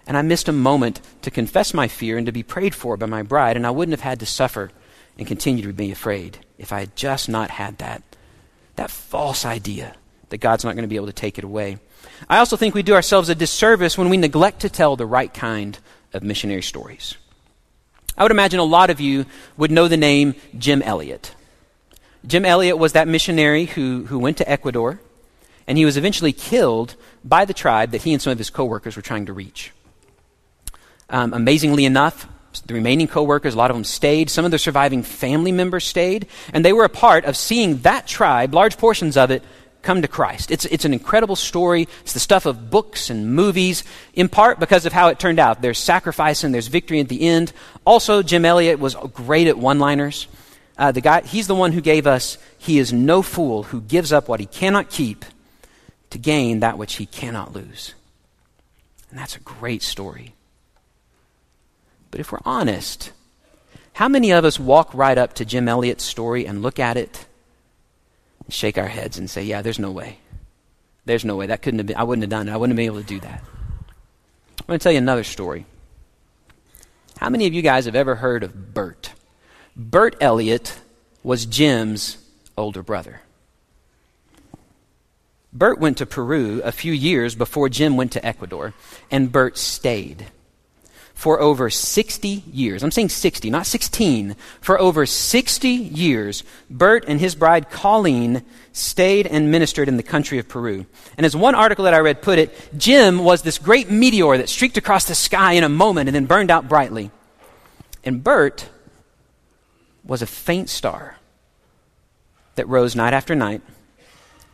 And 0.05 0.17
I 0.17 0.21
missed 0.21 0.49
a 0.49 0.51
moment 0.51 0.99
to 1.21 1.31
confess 1.31 1.73
my 1.73 1.87
fear 1.87 2.17
and 2.17 2.25
to 2.25 2.33
be 2.33 2.43
prayed 2.43 2.75
for 2.75 2.97
by 2.97 3.05
my 3.05 3.23
bride, 3.23 3.55
and 3.55 3.65
I 3.65 3.71
wouldn't 3.71 3.93
have 3.93 4.01
had 4.01 4.19
to 4.19 4.25
suffer 4.25 4.71
and 5.17 5.25
continue 5.25 5.67
to 5.67 5.71
be 5.71 5.89
afraid 5.89 6.39
if 6.57 6.73
I 6.73 6.81
had 6.81 6.97
just 6.97 7.29
not 7.29 7.51
had 7.51 7.77
that, 7.77 8.03
that 8.75 8.91
false 8.91 9.45
idea 9.45 9.95
that 10.27 10.39
God's 10.39 10.65
not 10.65 10.75
going 10.75 10.83
to 10.83 10.89
be 10.89 10.97
able 10.97 11.07
to 11.07 11.13
take 11.13 11.37
it 11.37 11.45
away. 11.45 11.77
I 12.29 12.37
also 12.37 12.57
think 12.57 12.73
we 12.73 12.83
do 12.83 12.93
ourselves 12.93 13.29
a 13.29 13.35
disservice 13.35 13.97
when 13.97 14.09
we 14.09 14.17
neglect 14.17 14.61
to 14.61 14.69
tell 14.69 14.95
the 14.95 15.05
right 15.05 15.33
kind 15.33 15.77
of 16.13 16.23
missionary 16.23 16.61
stories. 16.61 17.15
I 18.17 18.23
would 18.23 18.31
imagine 18.31 18.59
a 18.59 18.63
lot 18.63 18.89
of 18.89 19.01
you 19.01 19.25
would 19.57 19.71
know 19.71 19.87
the 19.87 19.97
name 19.97 20.35
Jim 20.57 20.81
Elliot. 20.81 21.35
Jim 22.25 22.45
Elliot 22.45 22.77
was 22.77 22.93
that 22.93 23.07
missionary 23.07 23.65
who, 23.65 24.05
who 24.05 24.19
went 24.19 24.37
to 24.37 24.49
Ecuador, 24.49 24.99
and 25.67 25.77
he 25.77 25.85
was 25.85 25.97
eventually 25.97 26.31
killed 26.31 26.95
by 27.23 27.45
the 27.45 27.53
tribe 27.53 27.91
that 27.91 28.03
he 28.03 28.13
and 28.13 28.21
some 28.21 28.31
of 28.31 28.37
his 28.37 28.49
coworkers 28.49 28.95
were 28.95 29.01
trying 29.01 29.25
to 29.25 29.33
reach. 29.33 29.71
Um, 31.09 31.33
amazingly 31.33 31.85
enough, 31.85 32.27
the 32.65 32.73
remaining 32.73 33.07
coworkers, 33.07 33.53
a 33.53 33.57
lot 33.57 33.69
of 33.69 33.75
them 33.75 33.83
stayed. 33.83 34.29
Some 34.29 34.45
of 34.45 34.51
the 34.51 34.57
surviving 34.57 35.03
family 35.03 35.51
members 35.51 35.85
stayed, 35.85 36.27
and 36.53 36.63
they 36.63 36.73
were 36.73 36.85
a 36.85 36.89
part 36.89 37.25
of 37.25 37.35
seeing 37.35 37.79
that 37.79 38.07
tribe, 38.07 38.53
large 38.53 38.77
portions 38.77 39.17
of 39.17 39.29
it, 39.29 39.43
come 39.85 40.01
to 40.01 40.07
Christ. 40.07 40.51
It's, 40.51 40.65
it's 40.65 40.83
an 40.83 40.93
incredible 40.93 41.35
story. 41.35 41.87
It's 42.01 42.13
the 42.13 42.19
stuff 42.19 42.45
of 42.45 42.69
books 42.69 43.09
and 43.09 43.33
movies, 43.33 43.83
in 44.13 44.27
part 44.27 44.59
because 44.59 44.85
of 44.85 44.91
how 44.91 45.07
it 45.07 45.19
turned 45.19 45.39
out. 45.39 45.61
There's 45.61 45.77
sacrifice 45.77 46.43
and 46.43 46.53
there's 46.53 46.67
victory 46.67 46.99
at 46.99 47.07
the 47.07 47.21
end. 47.21 47.53
Also, 47.85 48.23
Jim 48.23 48.43
Elliot 48.43 48.79
was 48.79 48.95
great 49.13 49.47
at 49.47 49.57
one 49.57 49.79
liners. 49.79 50.27
Uh, 50.77 50.91
the 50.91 51.01
guy, 51.01 51.21
he's 51.21 51.47
the 51.47 51.55
one 51.55 51.71
who 51.71 51.79
gave 51.79 52.05
us, 52.05 52.37
He 52.57 52.79
is 52.79 52.91
no 52.91 53.21
fool 53.21 53.63
who 53.63 53.79
gives 53.79 54.11
up 54.11 54.27
what 54.27 54.41
he 54.41 54.45
cannot 54.45 54.89
keep 54.89 55.23
to 56.09 56.17
gain 56.17 56.59
that 56.59 56.77
which 56.77 56.95
he 56.95 57.05
cannot 57.05 57.53
lose. 57.53 57.93
And 59.09 59.19
that's 59.19 59.37
a 59.37 59.41
great 59.41 59.83
story. 59.83 60.33
But 62.11 62.19
if 62.19 62.31
we're 62.31 62.39
honest, 62.43 63.11
how 63.93 64.09
many 64.09 64.31
of 64.31 64.43
us 64.43 64.59
walk 64.59 64.93
right 64.93 65.17
up 65.17 65.33
to 65.33 65.45
Jim 65.45 65.69
Elliot's 65.69 66.03
story 66.03 66.45
and 66.45 66.61
look 66.61 66.79
at 66.79 66.97
it 66.97 67.25
shake 68.49 68.77
our 68.77 68.87
heads 68.87 69.17
and 69.17 69.29
say, 69.29 69.43
yeah, 69.43 69.61
there's 69.61 69.79
no 69.79 69.91
way. 69.91 70.19
There's 71.05 71.25
no 71.25 71.35
way. 71.35 71.47
That 71.47 71.61
couldn't 71.61 71.79
have 71.79 71.87
been, 71.87 71.97
I 71.97 72.03
wouldn't 72.03 72.23
have 72.23 72.29
done 72.29 72.47
it. 72.47 72.53
I 72.53 72.57
wouldn't 72.57 72.73
have 72.73 72.77
been 72.77 72.85
able 72.85 73.01
to 73.01 73.07
do 73.07 73.19
that. 73.19 73.43
I'm 74.59 74.65
going 74.67 74.79
to 74.79 74.83
tell 74.83 74.91
you 74.91 74.97
another 74.97 75.23
story. 75.23 75.65
How 77.17 77.29
many 77.29 77.47
of 77.47 77.53
you 77.53 77.61
guys 77.61 77.85
have 77.85 77.95
ever 77.95 78.15
heard 78.15 78.43
of 78.43 78.73
Bert? 78.73 79.13
Bert 79.75 80.15
Elliot 80.19 80.79
was 81.23 81.45
Jim's 81.45 82.17
older 82.57 82.81
brother. 82.81 83.21
Bert 85.53 85.79
went 85.79 85.97
to 85.99 86.05
Peru 86.05 86.61
a 86.63 86.71
few 86.71 86.91
years 86.91 87.35
before 87.35 87.69
Jim 87.69 87.95
went 87.95 88.11
to 88.13 88.25
Ecuador, 88.25 88.73
and 89.09 89.31
Bert 89.31 89.57
stayed. 89.57 90.27
For 91.15 91.39
over 91.39 91.69
60 91.69 92.27
years. 92.51 92.83
I'm 92.83 92.91
saying 92.91 93.09
60, 93.09 93.49
not 93.49 93.65
16. 93.65 94.35
For 94.59 94.79
over 94.79 95.05
60 95.05 95.69
years, 95.69 96.43
Bert 96.69 97.05
and 97.07 97.21
his 97.21 97.35
bride 97.35 97.71
Colleen 97.71 98.43
stayed 98.73 99.25
and 99.25 99.49
ministered 99.49 99.87
in 99.87 99.95
the 99.95 100.03
country 100.03 100.39
of 100.39 100.49
Peru. 100.49 100.85
And 101.17 101.25
as 101.25 101.33
one 101.33 101.55
article 101.55 101.85
that 101.85 101.93
I 101.93 101.99
read 101.99 102.21
put 102.21 102.37
it, 102.37 102.53
Jim 102.77 103.23
was 103.23 103.41
this 103.41 103.57
great 103.57 103.89
meteor 103.89 104.37
that 104.37 104.49
streaked 104.49 104.75
across 104.75 105.05
the 105.05 105.15
sky 105.15 105.53
in 105.53 105.63
a 105.63 105.69
moment 105.69 106.09
and 106.09 106.15
then 106.15 106.25
burned 106.25 106.51
out 106.51 106.67
brightly. 106.67 107.09
And 108.03 108.21
Bert 108.21 108.67
was 110.03 110.21
a 110.21 110.27
faint 110.27 110.69
star 110.69 111.17
that 112.55 112.67
rose 112.67 112.93
night 112.93 113.13
after 113.13 113.35
night, 113.35 113.61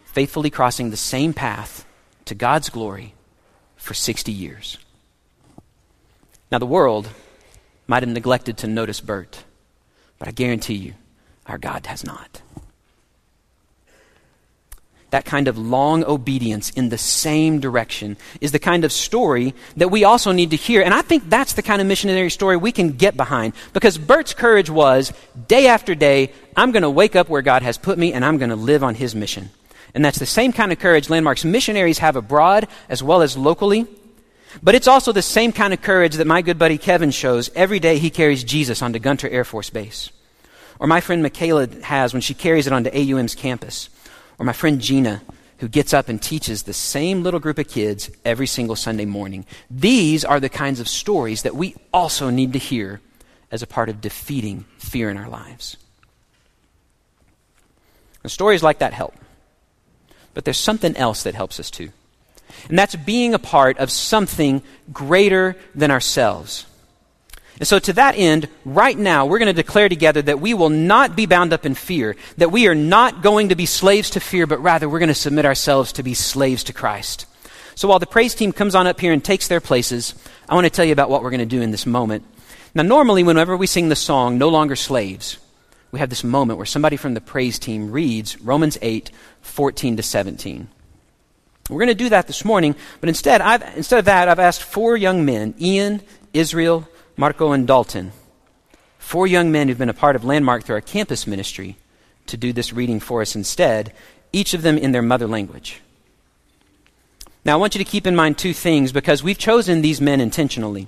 faithfully 0.05 0.51
crossing 0.51 0.91
the 0.91 0.97
same 0.97 1.33
path 1.33 1.85
to 2.25 2.35
God's 2.35 2.69
glory 2.69 3.15
for 3.77 3.95
60 3.95 4.31
years. 4.31 4.77
Now, 6.51 6.57
the 6.57 6.65
world 6.65 7.07
might 7.87 8.03
have 8.03 8.11
neglected 8.11 8.57
to 8.57 8.67
notice 8.67 8.99
Bert, 8.99 9.43
but 10.19 10.27
I 10.27 10.31
guarantee 10.31 10.75
you, 10.75 10.93
our 11.45 11.57
God 11.57 11.85
has 11.85 12.03
not. 12.03 12.41
That 15.11 15.25
kind 15.25 15.49
of 15.49 15.57
long 15.57 16.05
obedience 16.05 16.69
in 16.69 16.87
the 16.87 16.97
same 16.97 17.59
direction 17.59 18.15
is 18.39 18.53
the 18.53 18.59
kind 18.59 18.85
of 18.85 18.93
story 18.93 19.53
that 19.75 19.91
we 19.91 20.05
also 20.05 20.31
need 20.31 20.51
to 20.51 20.55
hear. 20.55 20.81
And 20.81 20.93
I 20.93 21.01
think 21.01 21.29
that's 21.29 21.53
the 21.53 21.61
kind 21.61 21.81
of 21.81 21.87
missionary 21.87 22.29
story 22.29 22.55
we 22.55 22.71
can 22.71 22.91
get 22.91 23.17
behind. 23.17 23.53
Because 23.73 23.97
Bert's 23.97 24.33
courage 24.33 24.69
was 24.69 25.11
day 25.49 25.67
after 25.67 25.95
day, 25.95 26.31
I'm 26.55 26.71
going 26.71 26.83
to 26.83 26.89
wake 26.89 27.17
up 27.17 27.27
where 27.27 27.41
God 27.41 27.61
has 27.61 27.77
put 27.77 27.97
me 27.97 28.13
and 28.13 28.23
I'm 28.23 28.37
going 28.37 28.51
to 28.51 28.55
live 28.55 28.85
on 28.85 28.95
his 28.95 29.13
mission. 29.13 29.49
And 29.93 30.03
that's 30.03 30.19
the 30.19 30.25
same 30.25 30.53
kind 30.53 30.71
of 30.71 30.79
courage 30.79 31.09
Landmark's 31.09 31.43
missionaries 31.43 31.97
have 31.97 32.15
abroad 32.15 32.69
as 32.87 33.03
well 33.03 33.21
as 33.21 33.35
locally. 33.37 33.87
But 34.61 34.75
it's 34.75 34.87
also 34.87 35.11
the 35.11 35.21
same 35.21 35.51
kind 35.51 35.73
of 35.73 35.81
courage 35.81 36.15
that 36.15 36.27
my 36.27 36.41
good 36.41 36.59
buddy 36.59 36.77
Kevin 36.77 37.11
shows 37.11 37.49
every 37.55 37.79
day 37.79 37.97
he 37.97 38.09
carries 38.09 38.43
Jesus 38.43 38.81
onto 38.81 38.99
Gunter 38.99 39.29
Air 39.29 39.45
Force 39.45 39.69
Base. 39.69 40.11
Or 40.79 40.87
my 40.87 40.99
friend 40.99 41.21
Michaela 41.21 41.67
has 41.83 42.13
when 42.13 42.21
she 42.21 42.33
carries 42.33 42.67
it 42.67 42.73
onto 42.73 42.89
AUM's 42.89 43.35
campus. 43.35 43.89
Or 44.39 44.45
my 44.45 44.53
friend 44.53 44.81
Gina, 44.81 45.21
who 45.59 45.67
gets 45.67 45.93
up 45.93 46.09
and 46.09 46.21
teaches 46.21 46.63
the 46.63 46.73
same 46.73 47.21
little 47.21 47.39
group 47.39 47.59
of 47.59 47.67
kids 47.67 48.09
every 48.25 48.47
single 48.47 48.75
Sunday 48.75 49.05
morning. 49.05 49.45
These 49.69 50.25
are 50.25 50.39
the 50.39 50.49
kinds 50.49 50.79
of 50.79 50.87
stories 50.87 51.43
that 51.43 51.55
we 51.55 51.75
also 51.93 52.29
need 52.29 52.53
to 52.53 52.59
hear 52.59 52.99
as 53.51 53.61
a 53.61 53.67
part 53.67 53.89
of 53.89 54.01
defeating 54.01 54.65
fear 54.79 55.09
in 55.09 55.17
our 55.17 55.29
lives. 55.29 55.77
And 58.23 58.31
stories 58.31 58.63
like 58.63 58.79
that 58.79 58.93
help. 58.93 59.13
But 60.33 60.45
there's 60.45 60.57
something 60.57 60.95
else 60.97 61.23
that 61.23 61.35
helps 61.35 61.59
us 61.59 61.69
too. 61.69 61.91
And 62.69 62.77
that's 62.77 62.95
being 62.95 63.33
a 63.33 63.39
part 63.39 63.77
of 63.77 63.91
something 63.91 64.61
greater 64.91 65.55
than 65.75 65.91
ourselves. 65.91 66.65
And 67.59 67.67
so, 67.67 67.77
to 67.77 67.93
that 67.93 68.15
end, 68.17 68.47
right 68.65 68.97
now, 68.97 69.27
we're 69.27 69.37
going 69.37 69.53
to 69.55 69.61
declare 69.61 69.87
together 69.87 70.21
that 70.23 70.39
we 70.39 70.55
will 70.55 70.69
not 70.69 71.15
be 71.15 71.27
bound 71.27 71.53
up 71.53 71.63
in 71.63 71.75
fear, 71.75 72.15
that 72.37 72.51
we 72.51 72.67
are 72.67 72.73
not 72.73 73.21
going 73.21 73.49
to 73.49 73.55
be 73.55 73.67
slaves 73.67 74.09
to 74.11 74.19
fear, 74.19 74.47
but 74.47 74.63
rather 74.63 74.89
we're 74.89 74.97
going 74.97 75.09
to 75.09 75.13
submit 75.13 75.45
ourselves 75.45 75.93
to 75.93 76.03
be 76.03 76.15
slaves 76.15 76.63
to 76.63 76.73
Christ. 76.73 77.27
So, 77.75 77.87
while 77.87 77.99
the 77.99 78.07
praise 78.07 78.33
team 78.33 78.51
comes 78.51 78.73
on 78.73 78.87
up 78.87 78.99
here 78.99 79.13
and 79.13 79.23
takes 79.23 79.47
their 79.47 79.61
places, 79.61 80.15
I 80.49 80.55
want 80.55 80.65
to 80.65 80.71
tell 80.71 80.85
you 80.85 80.91
about 80.91 81.11
what 81.11 81.21
we're 81.21 81.29
going 81.29 81.39
to 81.39 81.45
do 81.45 81.61
in 81.61 81.69
this 81.69 81.85
moment. 81.85 82.25
Now, 82.73 82.83
normally, 82.83 83.23
whenever 83.23 83.55
we 83.55 83.67
sing 83.67 83.89
the 83.89 83.95
song, 83.95 84.37
No 84.37 84.49
Longer 84.49 84.75
Slaves, 84.75 85.37
we 85.91 85.99
have 85.99 86.09
this 86.09 86.23
moment 86.23 86.57
where 86.57 86.65
somebody 86.65 86.95
from 86.97 87.13
the 87.13 87.21
praise 87.21 87.59
team 87.59 87.91
reads 87.91 88.41
Romans 88.41 88.77
8, 88.81 89.11
14 89.41 89.97
to 89.97 90.03
17. 90.03 90.67
We're 91.69 91.79
going 91.79 91.87
to 91.87 91.95
do 91.95 92.09
that 92.09 92.27
this 92.27 92.43
morning, 92.43 92.75
but 92.99 93.09
instead, 93.09 93.39
I've, 93.39 93.63
instead 93.77 93.99
of 93.99 94.05
that, 94.05 94.27
I've 94.27 94.39
asked 94.39 94.63
four 94.63 94.97
young 94.97 95.23
men 95.25 95.53
Ian, 95.59 96.01
Israel, 96.33 96.87
Marco, 97.15 97.51
and 97.51 97.67
Dalton, 97.67 98.11
four 98.97 99.27
young 99.27 99.51
men 99.51 99.67
who've 99.67 99.77
been 99.77 99.89
a 99.89 99.93
part 99.93 100.15
of 100.15 100.25
Landmark 100.25 100.63
through 100.63 100.75
our 100.75 100.81
campus 100.81 101.25
ministry, 101.27 101.77
to 102.27 102.37
do 102.37 102.53
this 102.53 102.73
reading 102.73 102.99
for 102.99 103.21
us 103.21 103.35
instead, 103.35 103.93
each 104.33 104.53
of 104.53 104.61
them 104.61 104.77
in 104.77 104.91
their 104.91 105.01
mother 105.01 105.27
language. 105.27 105.81
Now, 107.43 107.53
I 107.53 107.57
want 107.57 107.73
you 107.73 107.83
to 107.83 107.89
keep 107.89 108.05
in 108.05 108.15
mind 108.15 108.37
two 108.37 108.53
things 108.53 108.91
because 108.91 109.23
we've 109.23 109.37
chosen 109.37 109.81
these 109.81 109.99
men 109.99 110.21
intentionally. 110.21 110.87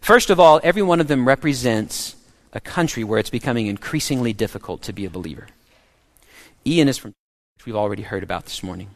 First 0.00 0.30
of 0.30 0.40
all, 0.40 0.60
every 0.62 0.82
one 0.82 1.00
of 1.00 1.08
them 1.08 1.28
represents 1.28 2.16
a 2.52 2.60
country 2.60 3.04
where 3.04 3.18
it's 3.18 3.30
becoming 3.30 3.66
increasingly 3.66 4.32
difficult 4.32 4.82
to 4.82 4.92
be 4.92 5.04
a 5.04 5.10
believer. 5.10 5.48
Ian 6.64 6.88
is 6.88 6.96
from, 6.96 7.12
which 7.56 7.66
we've 7.66 7.76
already 7.76 8.02
heard 8.02 8.22
about 8.22 8.44
this 8.44 8.62
morning. 8.62 8.88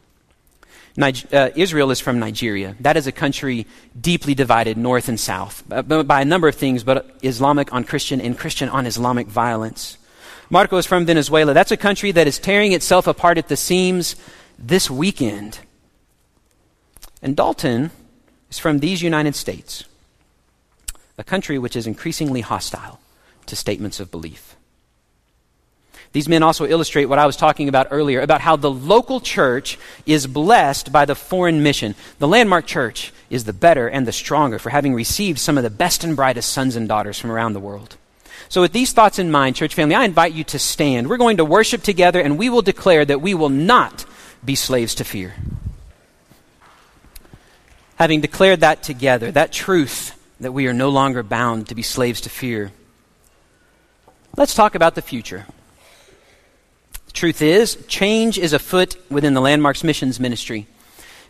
Niger- 0.97 1.27
uh, 1.31 1.49
Israel 1.55 1.91
is 1.91 1.99
from 1.99 2.19
Nigeria. 2.19 2.75
That 2.79 2.97
is 2.97 3.07
a 3.07 3.11
country 3.11 3.65
deeply 3.99 4.35
divided 4.35 4.77
north 4.77 5.07
and 5.07 5.19
south 5.19 5.63
by, 5.67 5.81
by 5.81 6.21
a 6.21 6.25
number 6.25 6.47
of 6.47 6.55
things, 6.55 6.83
but 6.83 7.15
Islamic 7.21 7.73
on 7.73 7.83
Christian 7.83 8.19
and 8.21 8.37
Christian 8.37 8.69
on 8.69 8.85
Islamic 8.85 9.27
violence. 9.27 9.97
Marco 10.49 10.77
is 10.77 10.85
from 10.85 11.05
Venezuela. 11.05 11.53
That's 11.53 11.71
a 11.71 11.77
country 11.77 12.11
that 12.11 12.27
is 12.27 12.37
tearing 12.37 12.73
itself 12.73 13.07
apart 13.07 13.37
at 13.37 13.47
the 13.47 13.55
seams 13.55 14.15
this 14.59 14.89
weekend. 14.89 15.59
And 17.21 17.37
Dalton 17.37 17.91
is 18.49 18.59
from 18.59 18.79
these 18.79 19.01
United 19.01 19.35
States, 19.35 19.85
a 21.17 21.23
country 21.23 21.57
which 21.57 21.75
is 21.75 21.87
increasingly 21.87 22.41
hostile 22.41 22.99
to 23.45 23.55
statements 23.55 24.01
of 24.01 24.11
belief. 24.11 24.50
These 26.13 26.27
men 26.27 26.43
also 26.43 26.65
illustrate 26.65 27.05
what 27.05 27.19
I 27.19 27.25
was 27.25 27.37
talking 27.37 27.69
about 27.69 27.87
earlier 27.89 28.19
about 28.19 28.41
how 28.41 28.57
the 28.57 28.71
local 28.71 29.21
church 29.21 29.79
is 30.05 30.27
blessed 30.27 30.91
by 30.91 31.05
the 31.05 31.15
foreign 31.15 31.63
mission. 31.63 31.95
The 32.19 32.27
landmark 32.27 32.65
church 32.65 33.13
is 33.29 33.45
the 33.45 33.53
better 33.53 33.87
and 33.87 34.05
the 34.05 34.11
stronger 34.11 34.59
for 34.59 34.69
having 34.71 34.93
received 34.93 35.39
some 35.39 35.57
of 35.57 35.63
the 35.63 35.69
best 35.69 36.03
and 36.03 36.15
brightest 36.15 36.51
sons 36.51 36.75
and 36.75 36.87
daughters 36.87 37.17
from 37.17 37.31
around 37.31 37.53
the 37.53 37.61
world. 37.61 37.95
So, 38.49 38.59
with 38.59 38.73
these 38.73 38.91
thoughts 38.91 39.19
in 39.19 39.31
mind, 39.31 39.55
church 39.55 39.73
family, 39.73 39.95
I 39.95 40.03
invite 40.03 40.33
you 40.33 40.43
to 40.45 40.59
stand. 40.59 41.09
We're 41.09 41.15
going 41.15 41.37
to 41.37 41.45
worship 41.45 41.83
together 41.83 42.19
and 42.19 42.37
we 42.37 42.49
will 42.49 42.61
declare 42.61 43.05
that 43.05 43.21
we 43.21 43.33
will 43.33 43.49
not 43.49 44.03
be 44.43 44.55
slaves 44.55 44.95
to 44.95 45.05
fear. 45.05 45.35
Having 47.95 48.19
declared 48.21 48.59
that 48.61 48.83
together, 48.83 49.31
that 49.31 49.53
truth 49.53 50.17
that 50.41 50.51
we 50.51 50.67
are 50.67 50.73
no 50.73 50.89
longer 50.89 51.23
bound 51.23 51.69
to 51.69 51.75
be 51.75 51.83
slaves 51.83 52.19
to 52.21 52.29
fear, 52.29 52.71
let's 54.35 54.55
talk 54.55 54.75
about 54.75 54.95
the 54.95 55.01
future. 55.01 55.45
Truth 57.21 57.43
is, 57.43 57.75
change 57.87 58.39
is 58.39 58.51
afoot 58.51 58.95
within 59.11 59.35
the 59.35 59.41
Landmarks 59.41 59.83
Missions 59.83 60.19
Ministry. 60.19 60.65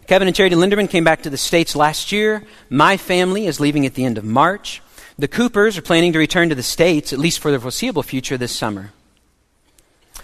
Kevin 0.08 0.26
and 0.26 0.34
Charity 0.34 0.56
Linderman 0.56 0.90
came 0.90 1.04
back 1.04 1.24
to 1.24 1.30
the 1.30 1.36
States 1.36 1.76
last 1.76 2.14
year. 2.14 2.46
My 2.70 2.96
family 2.96 3.46
is 3.46 3.60
leaving 3.60 3.86
at 3.86 3.96
the 3.96 4.06
end 4.06 4.18
of 4.18 4.24
March. 4.24 4.82
The 5.20 5.28
Coopers 5.28 5.78
are 5.78 5.82
planning 5.82 6.14
to 6.14 6.18
return 6.18 6.48
to 6.48 6.56
the 6.56 6.64
States, 6.64 7.12
at 7.12 7.20
least 7.20 7.40
for 7.40 7.52
the 7.52 7.60
foreseeable 7.60 8.04
future, 8.04 8.38
this 8.38 8.56
summer. 8.56 8.94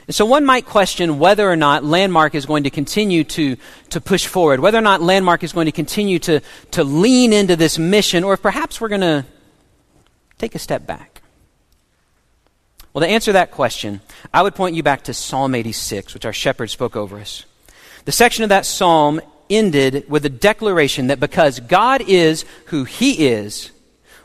And 0.08 0.16
so 0.16 0.26
one 0.26 0.46
might 0.46 0.66
question 0.66 1.20
whether 1.20 1.52
or 1.52 1.58
not 1.58 1.84
Landmark 1.84 2.34
is 2.34 2.46
going 2.46 2.64
to 2.64 2.70
continue 2.70 3.26
to, 3.26 3.58
to 3.90 4.00
push 4.00 4.26
forward, 4.26 4.62
whether 4.62 4.78
or 4.78 4.82
not 4.82 5.02
Landmark 5.02 5.44
is 5.44 5.52
going 5.52 5.66
to 5.66 5.74
continue 5.74 6.18
to, 6.20 6.40
to 6.72 6.86
lean 6.86 7.34
into 7.34 7.58
this 7.58 7.78
mission, 7.78 8.24
or 8.24 8.36
if 8.36 8.42
perhaps 8.42 8.80
we're 8.80 8.88
going 8.88 9.02
to 9.02 9.26
take 10.38 10.56
a 10.56 10.60
step 10.60 10.88
back. 10.88 11.17
Well, 12.98 13.06
to 13.06 13.14
answer 13.14 13.34
that 13.34 13.52
question, 13.52 14.02
I 14.34 14.42
would 14.42 14.56
point 14.56 14.76
you 14.76 14.82
back 14.82 15.04
to 15.04 15.14
Psalm 15.14 15.54
86, 15.54 16.16
which 16.16 16.26
our 16.26 16.34
shepherd 16.34 16.72
spoke 16.72 16.96
over 16.96 17.20
us. 17.20 17.46
The 18.06 18.12
section 18.12 18.42
of 18.42 18.50
that 18.50 18.66
psalm 18.66 19.22
ended 19.52 20.10
with 20.10 20.26
a 20.26 20.30
declaration 20.30 21.06
that 21.06 21.20
because 21.20 21.60
God 21.60 22.02
is 22.02 22.44
who 22.66 22.86
He 22.86 23.28
is, 23.28 23.70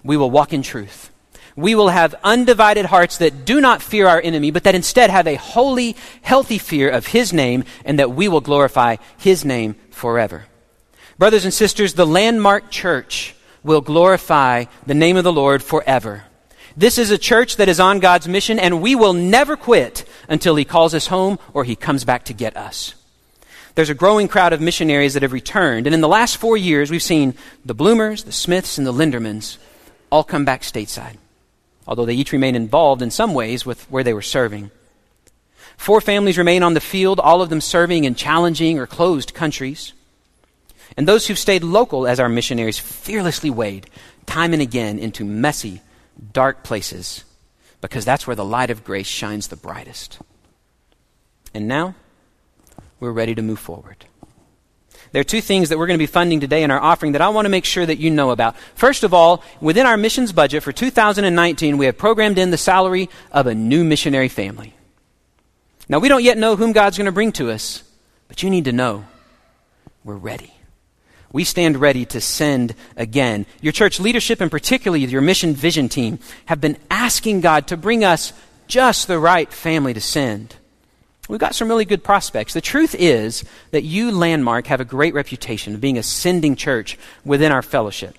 we 0.02 0.16
will 0.16 0.30
walk 0.30 0.54
in 0.54 0.62
truth. 0.62 1.10
We 1.54 1.74
will 1.74 1.90
have 1.90 2.14
undivided 2.24 2.86
hearts 2.86 3.18
that 3.18 3.44
do 3.44 3.60
not 3.60 3.82
fear 3.82 4.08
our 4.08 4.22
enemy, 4.22 4.50
but 4.50 4.64
that 4.64 4.74
instead 4.74 5.10
have 5.10 5.26
a 5.26 5.34
holy, 5.34 5.94
healthy 6.22 6.56
fear 6.56 6.88
of 6.88 7.08
His 7.08 7.30
name, 7.30 7.64
and 7.84 7.98
that 7.98 8.12
we 8.12 8.26
will 8.26 8.40
glorify 8.40 8.96
His 9.18 9.44
name 9.44 9.74
forever. 9.90 10.46
Brothers 11.18 11.44
and 11.44 11.52
sisters, 11.52 11.92
the 11.92 12.06
landmark 12.06 12.70
church 12.70 13.34
will 13.62 13.82
glorify 13.82 14.64
the 14.86 14.94
name 14.94 15.18
of 15.18 15.24
the 15.24 15.30
Lord 15.30 15.62
forever. 15.62 16.24
This 16.76 16.98
is 16.98 17.10
a 17.10 17.18
church 17.18 17.56
that 17.56 17.68
is 17.68 17.80
on 17.80 18.00
God's 18.00 18.28
mission, 18.28 18.58
and 18.58 18.80
we 18.80 18.94
will 18.94 19.12
never 19.12 19.56
quit 19.56 20.08
until 20.28 20.56
He 20.56 20.64
calls 20.64 20.94
us 20.94 21.06
home 21.06 21.38
or 21.52 21.64
He 21.64 21.76
comes 21.76 22.04
back 22.04 22.24
to 22.26 22.32
get 22.32 22.56
us. 22.56 22.94
There's 23.74 23.90
a 23.90 23.94
growing 23.94 24.28
crowd 24.28 24.52
of 24.52 24.60
missionaries 24.60 25.14
that 25.14 25.22
have 25.22 25.32
returned, 25.32 25.86
and 25.86 25.94
in 25.94 26.00
the 26.00 26.08
last 26.08 26.36
four 26.36 26.56
years, 26.56 26.90
we've 26.90 27.02
seen 27.02 27.34
the 27.64 27.74
Bloomers, 27.74 28.24
the 28.24 28.32
Smiths, 28.32 28.76
and 28.76 28.86
the 28.86 28.92
Lindermans 28.92 29.56
all 30.10 30.24
come 30.24 30.44
back 30.44 30.62
stateside, 30.62 31.16
although 31.86 32.04
they 32.04 32.14
each 32.14 32.32
remain 32.32 32.54
involved 32.54 33.00
in 33.00 33.10
some 33.10 33.32
ways 33.32 33.64
with 33.64 33.90
where 33.90 34.04
they 34.04 34.12
were 34.12 34.22
serving. 34.22 34.70
Four 35.78 36.00
families 36.02 36.38
remain 36.38 36.62
on 36.62 36.74
the 36.74 36.80
field, 36.80 37.18
all 37.18 37.40
of 37.40 37.48
them 37.48 37.60
serving 37.60 38.04
in 38.04 38.14
challenging 38.14 38.78
or 38.78 38.86
closed 38.86 39.34
countries. 39.34 39.94
And 40.96 41.08
those 41.08 41.26
who've 41.26 41.38
stayed 41.38 41.64
local 41.64 42.06
as 42.06 42.20
our 42.20 42.28
missionaries 42.28 42.78
fearlessly 42.78 43.50
wade 43.50 43.88
time 44.26 44.52
and 44.52 44.62
again 44.62 44.98
into 44.98 45.24
messy, 45.24 45.80
dark 46.32 46.62
places 46.62 47.24
because 47.80 48.04
that's 48.04 48.26
where 48.26 48.36
the 48.36 48.44
light 48.44 48.70
of 48.70 48.84
grace 48.84 49.06
shines 49.06 49.48
the 49.48 49.56
brightest. 49.56 50.18
And 51.52 51.68
now, 51.68 51.94
we're 53.00 53.12
ready 53.12 53.34
to 53.34 53.42
move 53.42 53.58
forward. 53.58 54.06
there 55.10 55.20
are 55.20 55.24
two 55.24 55.40
things 55.40 55.68
that 55.68 55.78
we're 55.78 55.88
going 55.88 55.98
to 55.98 56.02
be 56.02 56.06
funding 56.06 56.40
today 56.40 56.62
in 56.62 56.70
our 56.70 56.80
offering 56.80 57.12
that 57.12 57.20
I 57.20 57.28
want 57.28 57.44
to 57.44 57.50
make 57.50 57.64
sure 57.64 57.84
that 57.84 57.98
you 57.98 58.10
know 58.10 58.30
about. 58.30 58.56
First 58.74 59.02
of 59.02 59.12
all, 59.12 59.42
within 59.60 59.84
our 59.84 59.96
missions 59.96 60.32
budget 60.32 60.62
for 60.62 60.72
2019, 60.72 61.76
we 61.76 61.86
have 61.86 61.98
programmed 61.98 62.38
in 62.38 62.50
the 62.50 62.56
salary 62.56 63.10
of 63.32 63.46
a 63.46 63.54
new 63.54 63.84
missionary 63.84 64.28
family. 64.28 64.74
Now, 65.88 65.98
we 65.98 66.08
don't 66.08 66.22
yet 66.22 66.38
know 66.38 66.56
whom 66.56 66.72
God's 66.72 66.96
going 66.96 67.06
to 67.06 67.12
bring 67.12 67.32
to 67.32 67.50
us, 67.50 67.82
but 68.28 68.42
you 68.42 68.48
need 68.48 68.64
to 68.66 68.72
know 68.72 69.04
we're 70.04 70.14
ready. 70.14 70.51
We 71.32 71.44
stand 71.44 71.78
ready 71.78 72.04
to 72.06 72.20
send 72.20 72.74
again. 72.96 73.46
Your 73.60 73.72
church 73.72 73.98
leadership, 73.98 74.40
and 74.40 74.50
particularly 74.50 75.04
your 75.04 75.22
mission 75.22 75.54
vision 75.54 75.88
team, 75.88 76.18
have 76.46 76.60
been 76.60 76.76
asking 76.90 77.40
God 77.40 77.68
to 77.68 77.76
bring 77.76 78.04
us 78.04 78.32
just 78.66 79.08
the 79.08 79.18
right 79.18 79.50
family 79.52 79.94
to 79.94 80.00
send. 80.00 80.56
We've 81.28 81.40
got 81.40 81.54
some 81.54 81.68
really 81.68 81.84
good 81.84 82.04
prospects. 82.04 82.52
The 82.52 82.60
truth 82.60 82.94
is 82.98 83.44
that 83.70 83.84
you, 83.84 84.10
Landmark, 84.10 84.66
have 84.66 84.80
a 84.80 84.84
great 84.84 85.14
reputation 85.14 85.74
of 85.74 85.80
being 85.80 85.96
a 85.96 86.02
sending 86.02 86.56
church 86.56 86.98
within 87.24 87.52
our 87.52 87.62
fellowship. 87.62 88.18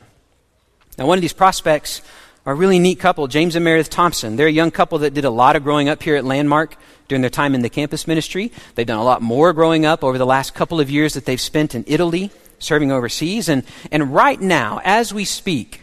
Now, 0.97 1.05
one 1.05 1.17
of 1.17 1.21
these 1.21 1.33
prospects 1.33 2.01
are 2.45 2.53
a 2.53 2.55
really 2.55 2.79
neat 2.79 2.99
couple, 2.99 3.27
James 3.27 3.55
and 3.55 3.63
Meredith 3.63 3.89
Thompson. 3.89 4.35
They're 4.35 4.47
a 4.47 4.51
young 4.51 4.71
couple 4.71 4.99
that 4.99 5.13
did 5.13 5.25
a 5.25 5.29
lot 5.29 5.55
of 5.55 5.63
growing 5.63 5.89
up 5.89 6.01
here 6.01 6.15
at 6.15 6.25
Landmark 6.25 6.75
during 7.07 7.21
their 7.21 7.29
time 7.29 7.55
in 7.55 7.61
the 7.61 7.69
campus 7.69 8.07
ministry. 8.07 8.51
They've 8.75 8.87
done 8.87 8.99
a 8.99 9.03
lot 9.03 9.21
more 9.21 9.53
growing 9.53 9.85
up 9.85 10.03
over 10.03 10.17
the 10.17 10.25
last 10.25 10.53
couple 10.53 10.79
of 10.79 10.89
years 10.89 11.13
that 11.13 11.25
they've 11.25 11.39
spent 11.39 11.75
in 11.75 11.83
Italy, 11.87 12.31
serving 12.63 12.91
overseas. 12.91 13.49
And, 13.49 13.63
and 13.91 14.13
right 14.13 14.39
now, 14.39 14.81
as 14.83 15.13
we 15.13 15.25
speak, 15.25 15.81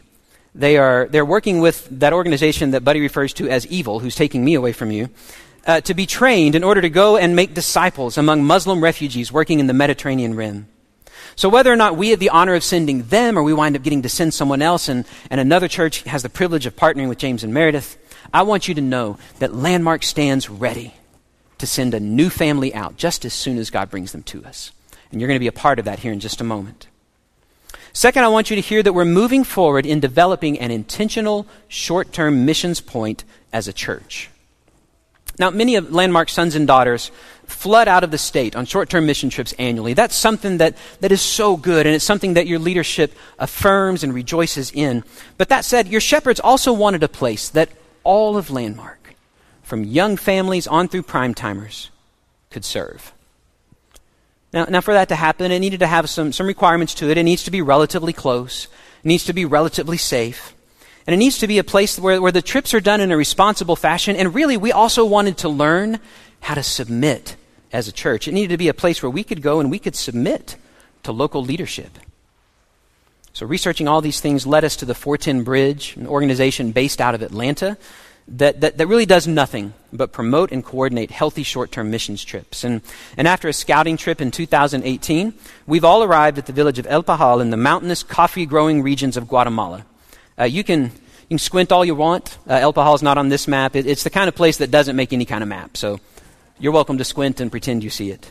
they 0.54 0.76
are, 0.76 1.06
they're 1.06 1.24
working 1.24 1.60
with 1.60 1.88
that 2.00 2.12
organization 2.12 2.72
that 2.72 2.84
Buddy 2.84 3.00
refers 3.00 3.32
to 3.34 3.48
as 3.48 3.66
evil, 3.66 4.00
who's 4.00 4.16
taking 4.16 4.44
me 4.44 4.54
away 4.54 4.72
from 4.72 4.90
you, 4.90 5.08
uh, 5.66 5.80
to 5.82 5.94
be 5.94 6.06
trained 6.06 6.54
in 6.54 6.64
order 6.64 6.80
to 6.80 6.90
go 6.90 7.16
and 7.16 7.36
make 7.36 7.54
disciples 7.54 8.18
among 8.18 8.44
Muslim 8.44 8.82
refugees 8.82 9.30
working 9.30 9.60
in 9.60 9.66
the 9.66 9.74
Mediterranean 9.74 10.34
Rim. 10.34 10.66
So 11.36 11.48
whether 11.48 11.72
or 11.72 11.76
not 11.76 11.96
we 11.96 12.10
have 12.10 12.18
the 12.18 12.30
honor 12.30 12.54
of 12.54 12.64
sending 12.64 13.04
them 13.04 13.38
or 13.38 13.42
we 13.42 13.54
wind 13.54 13.76
up 13.76 13.82
getting 13.82 14.02
to 14.02 14.08
send 14.08 14.34
someone 14.34 14.62
else 14.62 14.88
and, 14.88 15.06
and 15.30 15.40
another 15.40 15.68
church 15.68 16.02
has 16.02 16.22
the 16.22 16.28
privilege 16.28 16.66
of 16.66 16.76
partnering 16.76 17.08
with 17.08 17.18
James 17.18 17.44
and 17.44 17.54
Meredith, 17.54 17.96
I 18.32 18.42
want 18.42 18.68
you 18.68 18.74
to 18.74 18.80
know 18.80 19.18
that 19.38 19.54
Landmark 19.54 20.02
stands 20.02 20.50
ready 20.50 20.94
to 21.58 21.66
send 21.66 21.94
a 21.94 22.00
new 22.00 22.30
family 22.30 22.74
out 22.74 22.96
just 22.96 23.24
as 23.24 23.32
soon 23.32 23.58
as 23.58 23.70
God 23.70 23.90
brings 23.90 24.12
them 24.12 24.22
to 24.24 24.44
us. 24.44 24.72
And 25.10 25.20
you're 25.20 25.28
going 25.28 25.36
to 25.36 25.40
be 25.40 25.46
a 25.46 25.52
part 25.52 25.78
of 25.78 25.84
that 25.84 26.00
here 26.00 26.12
in 26.12 26.20
just 26.20 26.40
a 26.40 26.44
moment. 26.44 26.86
Second, 27.92 28.24
I 28.24 28.28
want 28.28 28.50
you 28.50 28.56
to 28.56 28.62
hear 28.62 28.82
that 28.82 28.92
we're 28.92 29.04
moving 29.04 29.42
forward 29.42 29.84
in 29.84 29.98
developing 29.98 30.58
an 30.58 30.70
intentional 30.70 31.46
short 31.68 32.12
term 32.12 32.44
missions 32.44 32.80
point 32.80 33.24
as 33.52 33.66
a 33.66 33.72
church. 33.72 34.30
Now, 35.38 35.50
many 35.50 35.76
of 35.76 35.90
Landmark's 35.90 36.34
sons 36.34 36.54
and 36.54 36.66
daughters 36.66 37.10
flood 37.46 37.88
out 37.88 38.04
of 38.04 38.10
the 38.10 38.18
state 38.18 38.54
on 38.54 38.66
short 38.66 38.90
term 38.90 39.06
mission 39.06 39.30
trips 39.30 39.54
annually. 39.54 39.94
That's 39.94 40.14
something 40.14 40.58
that, 40.58 40.76
that 41.00 41.12
is 41.12 41.22
so 41.22 41.56
good, 41.56 41.86
and 41.86 41.94
it's 41.94 42.04
something 42.04 42.34
that 42.34 42.46
your 42.46 42.58
leadership 42.58 43.14
affirms 43.38 44.04
and 44.04 44.14
rejoices 44.14 44.70
in. 44.70 45.02
But 45.38 45.48
that 45.48 45.64
said, 45.64 45.88
your 45.88 46.00
shepherds 46.00 46.40
also 46.40 46.72
wanted 46.72 47.02
a 47.02 47.08
place 47.08 47.48
that 47.50 47.70
all 48.04 48.36
of 48.36 48.50
Landmark, 48.50 49.14
from 49.62 49.82
young 49.82 50.16
families 50.16 50.66
on 50.66 50.88
through 50.88 51.02
prime 51.02 51.34
timers, 51.34 51.90
could 52.50 52.64
serve. 52.64 53.12
Now, 54.52 54.64
now, 54.64 54.80
for 54.80 54.92
that 54.94 55.08
to 55.10 55.14
happen, 55.14 55.52
it 55.52 55.60
needed 55.60 55.80
to 55.80 55.86
have 55.86 56.10
some, 56.10 56.32
some 56.32 56.46
requirements 56.46 56.94
to 56.94 57.10
it. 57.10 57.16
It 57.16 57.22
needs 57.22 57.44
to 57.44 57.50
be 57.50 57.62
relatively 57.62 58.12
close, 58.12 58.66
it 59.04 59.08
needs 59.08 59.24
to 59.24 59.32
be 59.32 59.44
relatively 59.44 59.96
safe. 59.96 60.54
And 61.06 61.14
it 61.14 61.18
needs 61.18 61.38
to 61.38 61.46
be 61.46 61.58
a 61.58 61.64
place 61.64 61.98
where, 61.98 62.20
where 62.20 62.30
the 62.30 62.42
trips 62.42 62.74
are 62.74 62.80
done 62.80 63.00
in 63.00 63.10
a 63.10 63.16
responsible 63.16 63.74
fashion. 63.74 64.14
And 64.16 64.34
really, 64.34 64.56
we 64.56 64.70
also 64.70 65.04
wanted 65.04 65.38
to 65.38 65.48
learn 65.48 65.98
how 66.40 66.54
to 66.54 66.62
submit 66.62 67.36
as 67.72 67.88
a 67.88 67.92
church. 67.92 68.28
It 68.28 68.32
needed 68.32 68.50
to 68.50 68.58
be 68.58 68.68
a 68.68 68.74
place 68.74 69.02
where 69.02 69.10
we 69.10 69.24
could 69.24 69.42
go 69.42 69.60
and 69.60 69.70
we 69.70 69.78
could 69.78 69.96
submit 69.96 70.56
to 71.02 71.12
local 71.12 71.42
leadership. 71.42 71.98
So, 73.32 73.46
researching 73.46 73.88
all 73.88 74.00
these 74.00 74.20
things 74.20 74.46
led 74.46 74.64
us 74.64 74.76
to 74.76 74.84
the 74.84 74.94
410 74.94 75.44
Bridge, 75.44 75.96
an 75.96 76.06
organization 76.06 76.72
based 76.72 77.00
out 77.00 77.14
of 77.14 77.22
Atlanta 77.22 77.78
that, 78.30 78.60
that, 78.60 78.78
that 78.78 78.86
really 78.86 79.06
does 79.06 79.26
nothing 79.26 79.74
but 79.92 80.12
promote 80.12 80.52
and 80.52 80.64
coordinate 80.64 81.10
healthy 81.10 81.42
short 81.42 81.72
term 81.72 81.90
missions 81.90 82.24
trips. 82.24 82.62
And, 82.64 82.80
and 83.16 83.26
after 83.26 83.48
a 83.48 83.52
scouting 83.52 83.96
trip 83.96 84.20
in 84.20 84.30
2018, 84.30 85.34
we've 85.66 85.84
all 85.84 86.02
arrived 86.02 86.38
at 86.38 86.46
the 86.46 86.52
village 86.52 86.78
of 86.78 86.86
El 86.86 87.02
Pajal 87.02 87.40
in 87.40 87.50
the 87.50 87.56
mountainous 87.56 88.02
coffee 88.02 88.46
growing 88.46 88.82
regions 88.82 89.16
of 89.16 89.28
Guatemala. 89.28 89.84
Uh, 90.38 90.44
you, 90.44 90.62
can, 90.62 90.84
you 90.84 91.28
can 91.30 91.38
squint 91.38 91.72
all 91.72 91.84
you 91.84 91.94
want. 91.94 92.38
Uh, 92.48 92.54
El 92.54 92.72
Pajal 92.72 92.94
is 92.94 93.02
not 93.02 93.18
on 93.18 93.28
this 93.28 93.48
map. 93.48 93.74
It, 93.74 93.86
it's 93.86 94.04
the 94.04 94.10
kind 94.10 94.28
of 94.28 94.34
place 94.36 94.58
that 94.58 94.70
doesn't 94.70 94.96
make 94.96 95.12
any 95.12 95.24
kind 95.24 95.42
of 95.42 95.48
map. 95.48 95.76
So 95.76 95.98
you're 96.58 96.72
welcome 96.72 96.98
to 96.98 97.04
squint 97.04 97.40
and 97.40 97.50
pretend 97.50 97.82
you 97.82 97.90
see 97.90 98.10
it. 98.10 98.30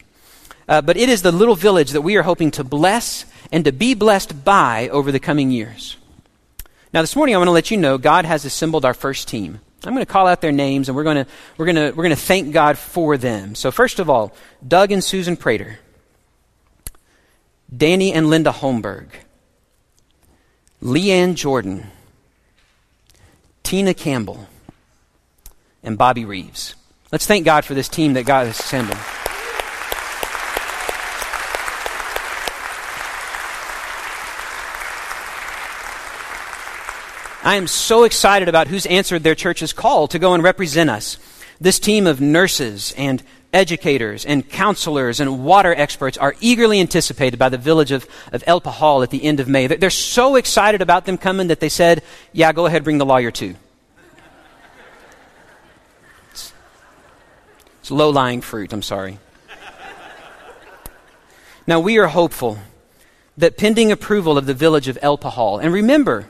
Uh, 0.67 0.81
but 0.81 0.95
it 0.95 1.09
is 1.09 1.23
the 1.23 1.31
little 1.31 1.55
village 1.55 1.91
that 1.91 2.01
we 2.01 2.15
are 2.15 2.23
hoping 2.23 2.51
to 2.51 2.63
bless 2.63 3.25
and 3.51 3.65
to 3.65 3.71
be 3.71 3.95
blessed 3.95 4.45
by 4.45 4.87
over 4.89 5.11
the 5.11 5.19
coming 5.19 5.51
years. 5.51 5.97
Now, 6.93 7.01
this 7.01 7.15
morning, 7.15 7.35
I 7.35 7.37
want 7.37 7.49
to 7.49 7.53
let 7.53 7.69
you 7.69 7.77
know 7.77 7.97
God 7.97 8.25
has 8.25 8.45
assembled 8.45 8.85
our 8.85 8.93
first 8.93 9.27
team. 9.27 9.59
I'm 9.85 9.93
going 9.93 10.05
to 10.05 10.11
call 10.11 10.27
out 10.27 10.41
their 10.41 10.51
names 10.51 10.89
and 10.89 10.95
we're 10.95 11.03
going 11.03 11.23
to, 11.23 11.31
we're 11.57 11.65
going 11.65 11.75
to, 11.75 11.91
we're 11.91 12.03
going 12.03 12.15
to 12.15 12.21
thank 12.21 12.53
God 12.53 12.77
for 12.77 13.17
them. 13.17 13.55
So, 13.55 13.71
first 13.71 13.99
of 13.99 14.09
all, 14.09 14.35
Doug 14.65 14.91
and 14.91 15.03
Susan 15.03 15.37
Prater, 15.37 15.79
Danny 17.75 18.11
and 18.11 18.29
Linda 18.29 18.51
Holmberg, 18.51 19.07
Leanne 20.81 21.35
Jordan, 21.35 21.87
Tina 23.63 23.93
Campbell, 23.93 24.47
and 25.83 25.97
Bobby 25.97 26.25
Reeves. 26.25 26.75
Let's 27.11 27.25
thank 27.25 27.45
God 27.45 27.65
for 27.65 27.73
this 27.73 27.89
team 27.89 28.13
that 28.13 28.25
God 28.25 28.47
has 28.47 28.59
assembled. 28.59 28.99
I 37.49 37.55
am 37.55 37.65
so 37.65 38.03
excited 38.03 38.47
about 38.47 38.67
who's 38.67 38.85
answered 38.85 39.23
their 39.23 39.33
church's 39.33 39.73
call 39.73 40.07
to 40.09 40.19
go 40.19 40.35
and 40.35 40.43
represent 40.43 40.87
us. 40.87 41.17
This 41.59 41.79
team 41.79 42.05
of 42.05 42.21
nurses 42.21 42.93
and 42.95 43.23
educators 43.51 44.23
and 44.23 44.47
counselors 44.47 45.19
and 45.19 45.43
water 45.43 45.73
experts 45.73 46.15
are 46.15 46.35
eagerly 46.41 46.79
anticipated 46.79 47.37
by 47.37 47.49
the 47.49 47.57
village 47.57 47.91
of, 47.91 48.05
of 48.31 48.43
El 48.45 48.61
Pajal 48.61 49.01
at 49.01 49.09
the 49.09 49.23
end 49.23 49.39
of 49.39 49.47
May. 49.47 49.65
They're 49.65 49.89
so 49.89 50.35
excited 50.35 50.83
about 50.83 51.05
them 51.05 51.17
coming 51.17 51.47
that 51.47 51.59
they 51.59 51.69
said, 51.69 52.03
Yeah, 52.33 52.53
go 52.53 52.67
ahead, 52.67 52.83
bring 52.83 52.99
the 52.99 53.05
lawyer 53.07 53.31
too. 53.31 53.55
It's, 56.29 56.53
it's 57.79 57.89
low 57.89 58.11
lying 58.11 58.41
fruit, 58.41 58.71
I'm 58.71 58.83
sorry. 58.83 59.17
Now, 61.65 61.79
we 61.79 61.97
are 61.97 62.09
hopeful 62.09 62.59
that 63.39 63.57
pending 63.57 63.91
approval 63.91 64.37
of 64.37 64.45
the 64.45 64.53
village 64.53 64.87
of 64.87 64.99
El 65.01 65.17
Pajal, 65.17 65.63
and 65.63 65.73
remember, 65.73 66.29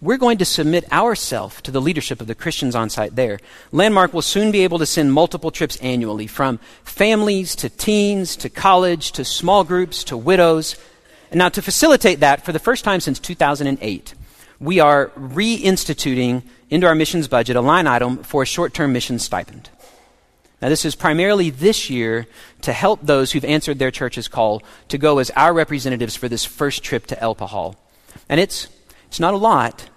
we're 0.00 0.16
going 0.16 0.38
to 0.38 0.44
submit 0.44 0.90
ourselves 0.92 1.60
to 1.62 1.70
the 1.70 1.80
leadership 1.80 2.20
of 2.20 2.26
the 2.26 2.34
Christians 2.34 2.74
on 2.74 2.88
site 2.88 3.16
there. 3.16 3.38
Landmark 3.70 4.14
will 4.14 4.22
soon 4.22 4.50
be 4.50 4.64
able 4.64 4.78
to 4.78 4.86
send 4.86 5.12
multiple 5.12 5.50
trips 5.50 5.76
annually 5.76 6.26
from 6.26 6.58
families 6.84 7.54
to 7.56 7.68
teens 7.68 8.36
to 8.36 8.48
college 8.48 9.12
to 9.12 9.24
small 9.24 9.62
groups 9.62 10.02
to 10.04 10.16
widows. 10.16 10.76
And 11.30 11.38
now, 11.38 11.50
to 11.50 11.62
facilitate 11.62 12.20
that, 12.20 12.44
for 12.44 12.52
the 12.52 12.58
first 12.58 12.82
time 12.82 13.00
since 13.00 13.18
2008, 13.18 14.14
we 14.58 14.80
are 14.80 15.08
reinstituting 15.10 16.42
into 16.70 16.86
our 16.86 16.94
missions 16.94 17.28
budget 17.28 17.56
a 17.56 17.60
line 17.60 17.86
item 17.86 18.22
for 18.22 18.42
a 18.42 18.46
short 18.46 18.72
term 18.72 18.92
mission 18.92 19.18
stipend. 19.18 19.68
Now, 20.62 20.68
this 20.68 20.84
is 20.84 20.94
primarily 20.94 21.50
this 21.50 21.88
year 21.88 22.26
to 22.62 22.72
help 22.72 23.00
those 23.02 23.32
who've 23.32 23.44
answered 23.44 23.78
their 23.78 23.90
church's 23.90 24.28
call 24.28 24.62
to 24.88 24.98
go 24.98 25.18
as 25.18 25.30
our 25.30 25.54
representatives 25.54 26.16
for 26.16 26.28
this 26.28 26.44
first 26.44 26.82
trip 26.82 27.06
to 27.06 27.20
El 27.20 27.34
Pajal. 27.34 27.76
And 28.28 28.40
it's 28.40 28.68
it's 29.10 29.18
not 29.18 29.34
a 29.34 29.36
lot, 29.36 29.90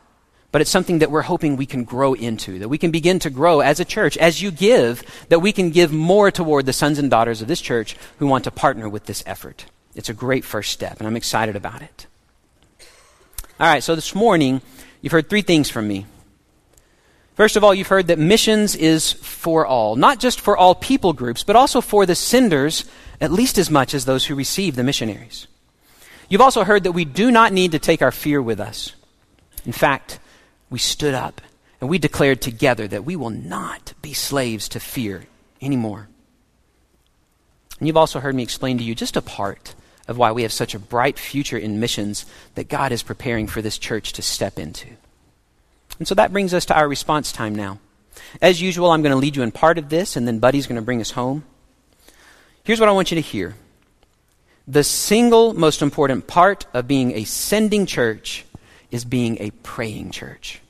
but 0.51 0.59
it's 0.59 0.71
something 0.71 0.97
that 0.97 1.11
we're 1.11 1.21
hoping 1.21 1.55
we 1.55 1.67
can 1.67 1.83
grow 1.83 2.15
into, 2.15 2.57
that 2.57 2.67
we 2.67 2.79
can 2.79 2.89
begin 2.89 3.19
to 3.19 3.29
grow 3.29 3.59
as 3.59 3.79
a 3.79 3.85
church. 3.85 4.17
As 4.17 4.41
you 4.41 4.49
give, 4.49 5.03
that 5.29 5.37
we 5.37 5.51
can 5.51 5.69
give 5.69 5.93
more 5.93 6.31
toward 6.31 6.65
the 6.65 6.73
sons 6.73 6.97
and 6.97 7.11
daughters 7.11 7.39
of 7.39 7.47
this 7.47 7.61
church 7.61 7.95
who 8.17 8.25
want 8.25 8.45
to 8.45 8.51
partner 8.51 8.89
with 8.89 9.05
this 9.05 9.21
effort. 9.27 9.67
It's 9.93 10.09
a 10.09 10.15
great 10.15 10.43
first 10.43 10.71
step, 10.71 10.97
and 10.97 11.05
I'm 11.05 11.15
excited 11.15 11.55
about 11.55 11.83
it. 11.83 12.07
All 13.59 13.67
right, 13.67 13.83
so 13.83 13.93
this 13.93 14.15
morning, 14.15 14.63
you've 15.03 15.11
heard 15.11 15.29
three 15.29 15.43
things 15.43 15.69
from 15.69 15.87
me. 15.87 16.07
First 17.35 17.55
of 17.55 17.63
all, 17.63 17.75
you've 17.75 17.87
heard 17.89 18.07
that 18.07 18.17
missions 18.17 18.75
is 18.75 19.11
for 19.11 19.63
all, 19.63 19.95
not 19.95 20.19
just 20.19 20.41
for 20.41 20.57
all 20.57 20.73
people 20.73 21.13
groups, 21.13 21.43
but 21.43 21.55
also 21.55 21.81
for 21.81 22.07
the 22.07 22.15
senders 22.15 22.85
at 23.21 23.31
least 23.31 23.59
as 23.59 23.69
much 23.69 23.93
as 23.93 24.05
those 24.05 24.25
who 24.25 24.33
receive 24.33 24.75
the 24.75 24.83
missionaries. 24.83 25.45
You've 26.29 26.41
also 26.41 26.63
heard 26.63 26.83
that 26.85 26.93
we 26.93 27.05
do 27.05 27.29
not 27.29 27.53
need 27.53 27.73
to 27.73 27.79
take 27.79 28.01
our 28.01 28.11
fear 28.11 28.41
with 28.41 28.59
us. 28.59 28.93
In 29.65 29.71
fact, 29.71 30.19
we 30.69 30.79
stood 30.79 31.13
up 31.13 31.41
and 31.79 31.89
we 31.89 31.97
declared 31.97 32.41
together 32.41 32.87
that 32.87 33.05
we 33.05 33.15
will 33.15 33.29
not 33.29 33.93
be 34.01 34.13
slaves 34.13 34.69
to 34.69 34.79
fear 34.79 35.25
anymore. 35.61 36.07
And 37.79 37.87
you've 37.87 37.97
also 37.97 38.19
heard 38.19 38.35
me 38.35 38.43
explain 38.43 38.77
to 38.77 38.83
you 38.83 38.95
just 38.95 39.17
a 39.17 39.21
part 39.21 39.75
of 40.07 40.17
why 40.17 40.31
we 40.31 40.43
have 40.43 40.53
such 40.53 40.75
a 40.75 40.79
bright 40.79 41.17
future 41.17 41.57
in 41.57 41.79
missions 41.79 42.25
that 42.55 42.69
God 42.69 42.91
is 42.91 43.03
preparing 43.03 43.47
for 43.47 43.61
this 43.61 43.77
church 43.77 44.13
to 44.13 44.21
step 44.21 44.59
into. 44.59 44.87
And 45.99 46.07
so 46.07 46.15
that 46.15 46.33
brings 46.33 46.53
us 46.53 46.65
to 46.65 46.75
our 46.75 46.87
response 46.87 47.31
time 47.31 47.55
now. 47.55 47.79
As 48.41 48.61
usual, 48.61 48.91
I'm 48.91 49.01
going 49.01 49.11
to 49.11 49.17
lead 49.17 49.35
you 49.35 49.43
in 49.43 49.51
part 49.51 49.77
of 49.77 49.89
this, 49.89 50.15
and 50.15 50.27
then 50.27 50.39
Buddy's 50.39 50.67
going 50.67 50.77
to 50.77 50.81
bring 50.81 51.01
us 51.01 51.11
home. 51.11 51.43
Here's 52.63 52.79
what 52.79 52.89
I 52.89 52.93
want 52.93 53.11
you 53.11 53.15
to 53.15 53.21
hear 53.21 53.55
The 54.67 54.83
single 54.83 55.53
most 55.53 55.81
important 55.81 56.27
part 56.27 56.65
of 56.73 56.87
being 56.87 57.11
a 57.11 57.23
sending 57.25 57.85
church 57.85 58.45
is 58.93 59.03
being 59.03 59.37
a 59.39 59.49
praying 59.63 60.11
church. 60.11 60.61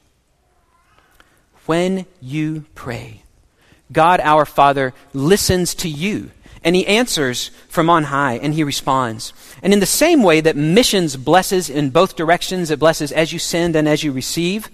When 1.65 2.05
you 2.21 2.65
pray, 2.73 3.21
God 3.91 4.21
our 4.21 4.45
Father 4.45 4.93
listens 5.13 5.75
to 5.75 5.89
you 5.89 6.31
and 6.63 6.75
he 6.75 6.87
answers 6.87 7.51
from 7.67 7.89
on 7.89 8.05
high 8.05 8.35
and 8.35 8.53
he 8.53 8.63
responds. 8.63 9.33
And 9.61 9.73
in 9.73 9.81
the 9.81 9.85
same 9.85 10.23
way 10.23 10.39
that 10.39 10.55
missions 10.55 11.17
blesses 11.17 11.69
in 11.69 11.89
both 11.89 12.15
directions, 12.15 12.71
it 12.71 12.79
blesses 12.79 13.11
as 13.11 13.33
you 13.33 13.39
send 13.39 13.75
and 13.75 13.87
as 13.87 14.03
you 14.03 14.13
receive. 14.13 14.69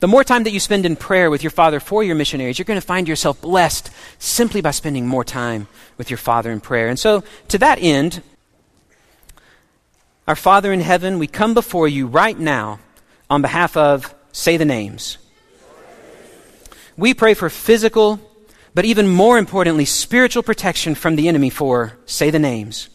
The 0.00 0.08
more 0.08 0.24
time 0.24 0.44
that 0.44 0.50
you 0.50 0.60
spend 0.60 0.84
in 0.84 0.96
prayer 0.96 1.30
with 1.30 1.42
your 1.42 1.50
Father 1.50 1.80
for 1.80 2.04
your 2.04 2.14
missionaries, 2.14 2.58
you're 2.58 2.66
going 2.66 2.80
to 2.80 2.86
find 2.86 3.08
yourself 3.08 3.40
blessed 3.40 3.90
simply 4.18 4.60
by 4.60 4.72
spending 4.72 5.06
more 5.06 5.24
time 5.24 5.68
with 5.96 6.10
your 6.10 6.18
Father 6.18 6.50
in 6.52 6.60
prayer. 6.60 6.88
And 6.88 6.98
so, 6.98 7.24
to 7.48 7.56
that 7.58 7.78
end, 7.80 8.22
our 10.26 10.36
Father 10.36 10.72
in 10.72 10.80
heaven, 10.80 11.18
we 11.18 11.26
come 11.26 11.54
before 11.54 11.86
you 11.86 12.06
right 12.06 12.38
now 12.38 12.80
on 13.30 13.42
behalf 13.42 13.76
of, 13.76 14.14
say 14.32 14.56
the 14.56 14.64
names. 14.64 15.18
We 16.96 17.14
pray 17.14 17.34
for 17.34 17.48
physical, 17.48 18.20
but 18.74 18.84
even 18.84 19.08
more 19.08 19.38
importantly, 19.38 19.84
spiritual 19.84 20.42
protection 20.42 20.94
from 20.94 21.16
the 21.16 21.28
enemy 21.28 21.50
for, 21.50 21.96
say 22.06 22.30
the 22.30 22.38
names. 22.38 22.88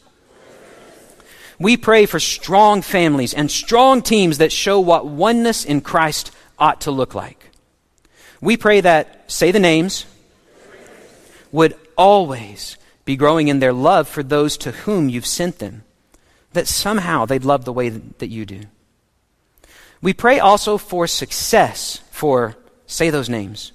We 1.59 1.77
pray 1.77 2.07
for 2.07 2.19
strong 2.19 2.81
families 2.81 3.33
and 3.33 3.51
strong 3.51 4.01
teams 4.01 4.39
that 4.39 4.51
show 4.51 4.79
what 4.79 5.05
oneness 5.05 5.63
in 5.63 5.81
Christ 5.81 6.31
ought 6.57 6.81
to 6.81 6.91
look 6.91 7.13
like. 7.13 7.51
We 8.41 8.57
pray 8.57 8.81
that, 8.81 9.31
say 9.31 9.51
the 9.51 9.59
names, 9.59 10.05
would 11.51 11.75
always 11.95 12.77
be 13.05 13.15
growing 13.15 13.47
in 13.47 13.59
their 13.59 13.73
love 13.73 14.07
for 14.07 14.23
those 14.23 14.57
to 14.57 14.71
whom 14.71 15.07
you've 15.07 15.25
sent 15.25 15.59
them, 15.59 15.83
that 16.53 16.67
somehow 16.67 17.25
they'd 17.25 17.45
love 17.45 17.65
the 17.65 17.73
way 17.73 17.89
that 17.89 18.29
you 18.29 18.45
do. 18.45 18.61
We 20.01 20.13
pray 20.13 20.39
also 20.39 20.77
for 20.77 21.07
success 21.07 22.01
for, 22.11 22.55
say 22.87 23.09
those 23.09 23.29
names. 23.29 23.71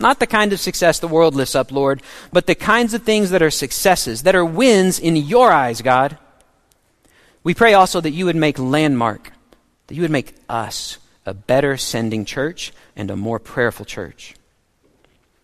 Not 0.00 0.20
the 0.20 0.26
kind 0.26 0.52
of 0.52 0.60
success 0.60 0.98
the 0.98 1.08
world 1.08 1.34
lifts 1.34 1.54
up, 1.54 1.70
Lord, 1.70 2.02
but 2.32 2.46
the 2.46 2.54
kinds 2.54 2.94
of 2.94 3.02
things 3.02 3.30
that 3.30 3.42
are 3.42 3.50
successes, 3.50 4.22
that 4.22 4.34
are 4.34 4.44
wins 4.44 4.98
in 4.98 5.16
your 5.16 5.50
eyes, 5.50 5.82
God. 5.82 6.16
We 7.42 7.54
pray 7.54 7.74
also 7.74 8.00
that 8.00 8.10
you 8.10 8.24
would 8.26 8.36
make 8.36 8.58
landmark, 8.58 9.32
that 9.86 9.94
you 9.94 10.02
would 10.02 10.10
make 10.10 10.34
us 10.48 10.98
a 11.26 11.34
better 11.34 11.76
sending 11.76 12.24
church 12.24 12.72
and 12.96 13.10
a 13.10 13.16
more 13.16 13.38
prayerful 13.38 13.84
church. 13.84 14.34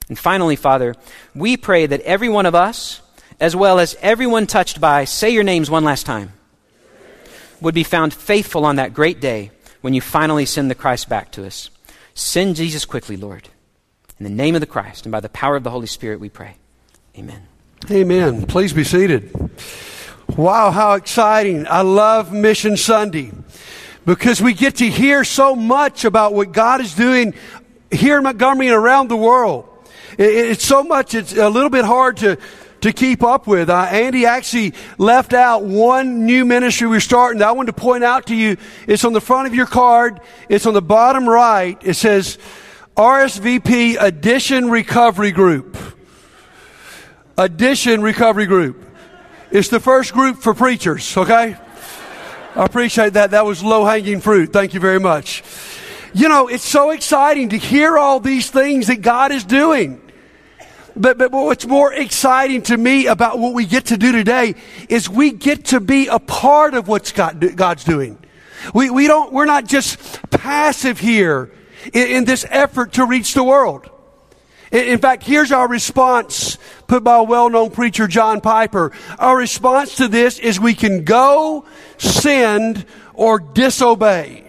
And 0.09 0.19
finally, 0.19 0.57
Father, 0.57 0.95
we 1.35 1.57
pray 1.57 1.87
that 1.87 2.01
every 2.01 2.29
one 2.29 2.47
of 2.47 2.55
us, 2.55 3.03
as 3.41 3.55
well 3.55 3.79
as 3.79 3.97
everyone 4.01 4.47
touched 4.47 4.81
by, 4.81 5.05
say 5.05 5.31
your 5.31 5.45
names 5.45 5.71
one 5.71 5.85
last 5.85 6.07
time, 6.07 6.33
would 7.61 7.75
be 7.75 7.85
found 7.85 8.15
faithful 8.15 8.65
on 8.65 8.77
that 8.77 8.95
great 8.95 9.21
day 9.21 9.51
when 9.81 9.95
you 9.95 10.01
finally 10.01 10.45
send 10.45 10.71
the 10.71 10.75
Christ 10.75 11.09
back 11.09 11.33
to 11.33 11.47
us. 11.47 11.71
Send 12.15 12.57
Jesus 12.57 12.85
quickly, 12.85 13.17
Lord. 13.17 13.49
In 14.19 14.25
the 14.25 14.31
name 14.31 14.55
of 14.55 14.61
the 14.61 14.67
Christ 14.67 15.07
and 15.07 15.13
by 15.13 15.21
the 15.21 15.29
power 15.29 15.55
of 15.57 15.63
the 15.63 15.71
Holy 15.71 15.87
Spirit, 15.87 16.19
we 16.19 16.29
pray. 16.29 16.57
Amen. 17.17 17.47
Amen. 17.91 18.47
Please 18.47 18.73
be 18.73 18.85
seated. 18.85 19.33
Wow, 20.37 20.71
how 20.73 20.95
exciting. 20.95 21.67
I 21.69 21.83
love 21.83 22.33
Mission 22.33 22.77
Sunday 22.77 23.33
because 24.05 24.43
we 24.43 24.53
get 24.53 24.77
to 24.77 24.89
hear 24.89 25.25
so 25.25 25.55
much 25.55 26.05
about 26.05 26.35
what 26.35 26.53
God 26.53 26.81
is 26.81 26.95
doing 26.95 27.35
here 27.91 28.19
in 28.19 28.25
Montgomery 28.25 28.67
and 28.67 28.77
around 28.77 29.09
the 29.09 29.17
world. 29.17 29.69
It's 30.19 30.65
so 30.65 30.83
much, 30.83 31.15
it's 31.15 31.37
a 31.37 31.49
little 31.49 31.71
bit 31.71 31.85
hard 31.85 32.19
to, 32.19 32.39
to 32.81 32.93
keep 32.93 33.23
up 33.23 33.47
with. 33.47 33.69
Uh, 33.69 33.89
Andy 33.91 34.27
actually 34.27 34.75
left 34.99 35.33
out 35.33 35.65
one 35.65 36.27
new 36.27 36.45
ministry 36.45 36.87
we're 36.87 37.01
starting 37.01 37.41
that 37.41 37.49
I 37.49 37.53
wanted 37.53 37.75
to 37.75 37.81
point 37.81 38.05
out 38.05 38.27
to 38.27 38.35
you. 38.35 38.57
It's 38.87 39.05
on 39.05 39.13
the 39.13 39.21
front 39.21 39.47
of 39.49 39.55
your 39.55 39.67
card. 39.67 40.21
It's 40.49 40.67
on 40.67 40.75
the 40.75 40.83
bottom 40.83 41.29
right. 41.29 41.79
It 41.83 41.95
says 41.95 42.39
RSVP 42.97 43.97
Addition 44.01 44.71
Recovery 44.71 45.33
Group. 45.33 45.77
Addition 47.37 48.03
Recovery 48.03 48.47
Group. 48.47 48.85
It's 49.51 49.69
the 49.69 49.81
first 49.81 50.13
group 50.13 50.39
for 50.39 50.53
preachers, 50.53 51.17
okay? 51.17 51.57
I 52.55 52.65
appreciate 52.65 53.15
that. 53.15 53.31
That 53.31 53.47
was 53.47 53.63
low 53.63 53.85
hanging 53.85 54.21
fruit. 54.21 54.53
Thank 54.53 54.75
you 54.75 54.81
very 54.81 55.01
much. 55.01 55.43
You 56.13 56.29
know, 56.29 56.49
it's 56.49 56.65
so 56.65 56.91
exciting 56.91 57.51
to 57.51 57.57
hear 57.57 57.97
all 57.97 58.19
these 58.19 58.51
things 58.51 58.89
that 58.89 59.01
God 59.01 59.31
is 59.31 59.45
doing. 59.45 60.03
But, 60.99 61.17
but 61.17 61.31
what's 61.31 61.67
more 61.67 61.93
exciting 61.93 62.63
to 62.63 62.77
me 62.77 63.07
about 63.07 63.39
what 63.39 63.55
we 63.55 63.67
get 63.67 63.87
to 63.87 63.97
do 63.97 64.11
today 64.11 64.57
is 64.89 65.09
we 65.09 65.31
get 65.31 65.67
to 65.67 65.81
be 65.81 66.09
a 66.09 66.19
part 66.19 66.75
of 66.75 66.89
what 66.89 67.13
God, 67.15 67.57
God's 67.57 67.85
doing. 67.85 68.19
We, 68.75 68.91
we 68.91 69.07
don't, 69.07 69.33
we're 69.33 69.47
not 69.47 69.67
just 69.67 70.21
passive 70.31 70.99
here 70.99 71.53
in, 71.93 72.09
in 72.09 72.25
this 72.25 72.45
effort 72.51 72.95
to 72.95 73.07
reach 73.07 73.35
the 73.35 73.45
world. 73.45 73.89
In 74.73 74.99
fact, 74.99 75.23
here's 75.23 75.53
our 75.53 75.69
response 75.69 76.59
put 76.89 77.05
by 77.05 77.17
a 77.17 77.23
well-known 77.23 77.71
preacher, 77.71 78.07
John 78.07 78.41
Piper. 78.41 78.93
Our 79.19 79.37
response 79.37 79.97
to 79.97 80.09
this 80.09 80.39
is 80.39 80.59
we 80.59 80.75
can 80.75 81.05
go, 81.05 81.65
send, 81.97 82.85
or 83.15 83.39
disobey. 83.39 84.48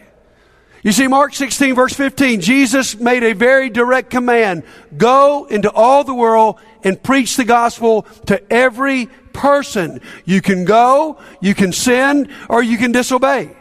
You 0.83 0.93
see, 0.93 1.07
Mark 1.07 1.33
16 1.33 1.75
verse 1.75 1.93
15, 1.93 2.41
Jesus 2.41 2.97
made 2.97 3.23
a 3.23 3.33
very 3.33 3.69
direct 3.69 4.09
command. 4.09 4.63
Go 4.97 5.45
into 5.45 5.71
all 5.71 6.03
the 6.03 6.13
world 6.13 6.59
and 6.83 7.01
preach 7.01 7.35
the 7.35 7.43
gospel 7.43 8.03
to 8.27 8.41
every 8.51 9.07
person. 9.33 10.01
You 10.23 10.41
can 10.41 10.63
go, 10.63 11.17
you 11.41 11.53
can 11.53 11.73
send, 11.73 12.29
or 12.47 12.63
you 12.63 12.77
can 12.77 12.91
disobey. 12.91 13.55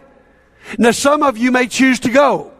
Now 0.78 0.92
some 0.92 1.22
of 1.22 1.38
you 1.38 1.50
may 1.50 1.66
choose 1.66 2.00
to 2.00 2.10
go. 2.10 2.52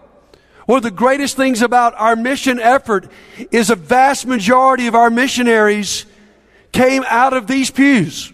One 0.66 0.78
of 0.78 0.82
the 0.82 0.90
greatest 0.90 1.36
things 1.36 1.62
about 1.62 1.94
our 1.96 2.16
mission 2.16 2.58
effort 2.60 3.10
is 3.50 3.70
a 3.70 3.76
vast 3.76 4.26
majority 4.26 4.86
of 4.86 4.94
our 4.94 5.08
missionaries 5.08 6.04
came 6.72 7.04
out 7.06 7.32
of 7.32 7.46
these 7.46 7.70
pews 7.70 8.32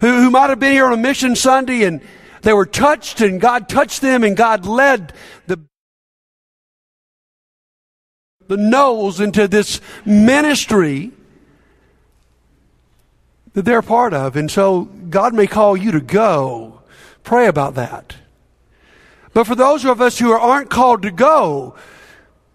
who, 0.00 0.22
who 0.22 0.30
might 0.30 0.50
have 0.50 0.60
been 0.60 0.72
here 0.72 0.86
on 0.86 0.92
a 0.92 0.96
mission 0.96 1.36
Sunday 1.36 1.84
and 1.84 2.00
they 2.42 2.52
were 2.52 2.66
touched 2.66 3.20
and 3.20 3.40
God 3.40 3.68
touched 3.68 4.00
them 4.00 4.24
and 4.24 4.36
God 4.36 4.66
led 4.66 5.12
the 5.46 5.60
the 8.48 8.56
Knowles 8.56 9.20
into 9.20 9.48
this 9.48 9.80
ministry 10.04 11.12
that 13.54 13.64
they're 13.64 13.82
part 13.82 14.12
of. 14.14 14.36
And 14.36 14.50
so 14.50 14.84
God 14.84 15.34
may 15.34 15.46
call 15.46 15.76
you 15.76 15.92
to 15.92 16.00
go. 16.00 16.82
Pray 17.24 17.46
about 17.46 17.74
that. 17.74 18.14
But 19.32 19.46
for 19.46 19.54
those 19.54 19.84
of 19.84 20.00
us 20.00 20.18
who 20.18 20.32
aren't 20.32 20.70
called 20.70 21.02
to 21.02 21.10
go, 21.10 21.74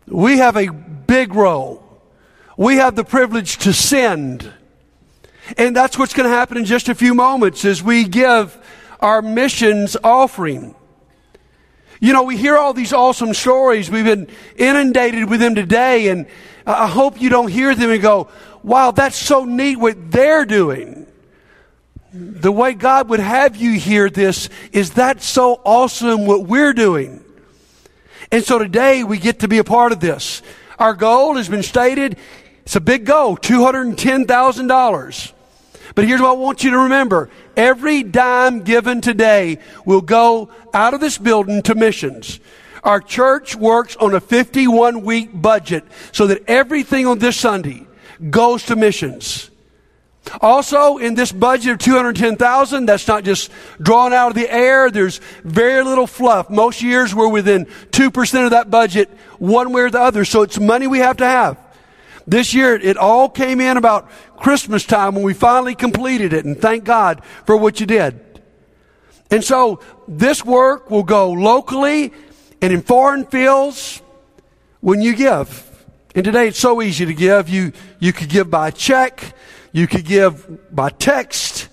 we 0.07 0.37
have 0.37 0.55
a 0.55 0.69
big 0.69 1.33
role. 1.33 1.83
We 2.57 2.77
have 2.77 2.95
the 2.95 3.03
privilege 3.03 3.57
to 3.59 3.73
send. 3.73 4.51
And 5.57 5.75
that's 5.75 5.97
what's 5.97 6.13
going 6.13 6.29
to 6.29 6.35
happen 6.35 6.57
in 6.57 6.65
just 6.65 6.89
a 6.89 6.95
few 6.95 7.13
moments 7.13 7.65
as 7.65 7.83
we 7.83 8.05
give 8.05 8.57
our 9.01 9.21
missions 9.21 9.97
offering. 10.03 10.75
You 11.99 12.13
know, 12.13 12.23
we 12.23 12.37
hear 12.37 12.57
all 12.57 12.73
these 12.73 12.93
awesome 12.93 13.33
stories. 13.33 13.89
We've 13.89 14.05
been 14.05 14.27
inundated 14.55 15.29
with 15.29 15.39
them 15.39 15.55
today, 15.55 16.09
and 16.09 16.25
I 16.65 16.87
hope 16.87 17.21
you 17.21 17.29
don't 17.29 17.49
hear 17.49 17.75
them 17.75 17.91
and 17.91 18.01
go, 18.01 18.27
wow, 18.63 18.91
that's 18.91 19.15
so 19.15 19.45
neat 19.45 19.77
what 19.77 20.11
they're 20.11 20.45
doing 20.45 21.01
the 22.13 22.51
way 22.51 22.73
God 22.73 23.09
would 23.09 23.19
have 23.19 23.55
you 23.55 23.73
hear 23.73 24.09
this 24.09 24.49
is 24.71 24.91
that 24.91 25.21
so 25.21 25.61
awesome 25.63 26.25
what 26.25 26.45
we're 26.45 26.73
doing. 26.73 27.23
And 28.31 28.43
so 28.43 28.59
today 28.59 29.03
we 29.03 29.17
get 29.17 29.39
to 29.39 29.47
be 29.47 29.57
a 29.59 29.63
part 29.63 29.91
of 29.91 29.99
this. 29.99 30.41
Our 30.77 30.93
goal 30.93 31.35
has 31.35 31.47
been 31.47 31.63
stated. 31.63 32.17
It's 32.63 32.75
a 32.75 32.81
big 32.81 33.05
goal, 33.05 33.37
$210,000. 33.37 35.33
But 35.95 36.05
here's 36.05 36.21
what 36.21 36.29
I 36.29 36.33
want 36.33 36.63
you 36.63 36.71
to 36.71 36.77
remember. 36.79 37.29
Every 37.55 38.03
dime 38.03 38.63
given 38.63 39.01
today 39.01 39.59
will 39.85 40.01
go 40.01 40.49
out 40.73 40.93
of 40.93 40.99
this 40.99 41.17
building 41.17 41.61
to 41.63 41.75
missions. 41.75 42.39
Our 42.83 42.99
church 42.99 43.55
works 43.55 43.95
on 43.97 44.15
a 44.15 44.19
51 44.19 45.01
week 45.01 45.29
budget 45.33 45.83
so 46.11 46.27
that 46.27 46.43
everything 46.47 47.05
on 47.05 47.19
this 47.19 47.37
Sunday 47.37 47.85
goes 48.29 48.63
to 48.67 48.75
missions. 48.75 49.49
Also, 50.39 50.97
in 50.97 51.15
this 51.15 51.31
budget 51.31 51.73
of 51.73 51.77
210,000, 51.79 52.85
that's 52.85 53.07
not 53.07 53.23
just 53.23 53.51
drawn 53.81 54.13
out 54.13 54.29
of 54.29 54.35
the 54.35 54.51
air. 54.51 54.91
There's 54.91 55.19
very 55.43 55.83
little 55.83 56.07
fluff. 56.07 56.49
Most 56.49 56.81
years 56.81 57.13
we're 57.13 57.27
within 57.27 57.65
2% 57.65 58.45
of 58.45 58.51
that 58.51 58.69
budget, 58.69 59.09
one 59.39 59.73
way 59.73 59.81
or 59.81 59.89
the 59.89 59.99
other. 59.99 60.23
So 60.23 60.43
it's 60.43 60.59
money 60.59 60.87
we 60.87 60.99
have 60.99 61.17
to 61.17 61.25
have. 61.25 61.57
This 62.27 62.53
year, 62.53 62.75
it 62.75 62.97
all 62.97 63.29
came 63.29 63.59
in 63.59 63.77
about 63.77 64.09
Christmas 64.37 64.85
time 64.85 65.15
when 65.15 65.23
we 65.23 65.33
finally 65.33 65.75
completed 65.75 66.33
it. 66.33 66.45
And 66.45 66.59
thank 66.59 66.83
God 66.83 67.23
for 67.45 67.57
what 67.57 67.79
you 67.79 67.85
did. 67.85 68.19
And 69.29 69.43
so 69.43 69.79
this 70.07 70.43
work 70.43 70.91
will 70.91 71.03
go 71.03 71.31
locally 71.31 72.11
and 72.61 72.73
in 72.73 72.81
foreign 72.81 73.25
fields 73.25 74.01
when 74.81 75.01
you 75.01 75.15
give. 75.15 75.67
And 76.13 76.25
today 76.25 76.49
it's 76.49 76.59
so 76.59 76.81
easy 76.81 77.05
to 77.05 77.13
give. 77.13 77.47
You, 77.47 77.71
you 77.99 78.11
could 78.11 78.29
give 78.29 78.49
by 78.49 78.71
check. 78.71 79.33
You 79.71 79.87
could 79.87 80.05
give 80.05 80.75
by 80.75 80.89
text. 80.89 81.69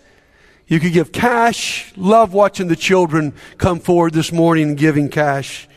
You 0.68 0.78
could 0.78 0.92
give 0.92 1.10
cash. 1.10 1.92
Love 1.96 2.32
watching 2.32 2.68
the 2.68 2.76
children 2.76 3.34
come 3.56 3.80
forward 3.80 4.14
this 4.14 4.30
morning 4.30 4.76
giving 4.76 5.08
cash. 5.08 5.68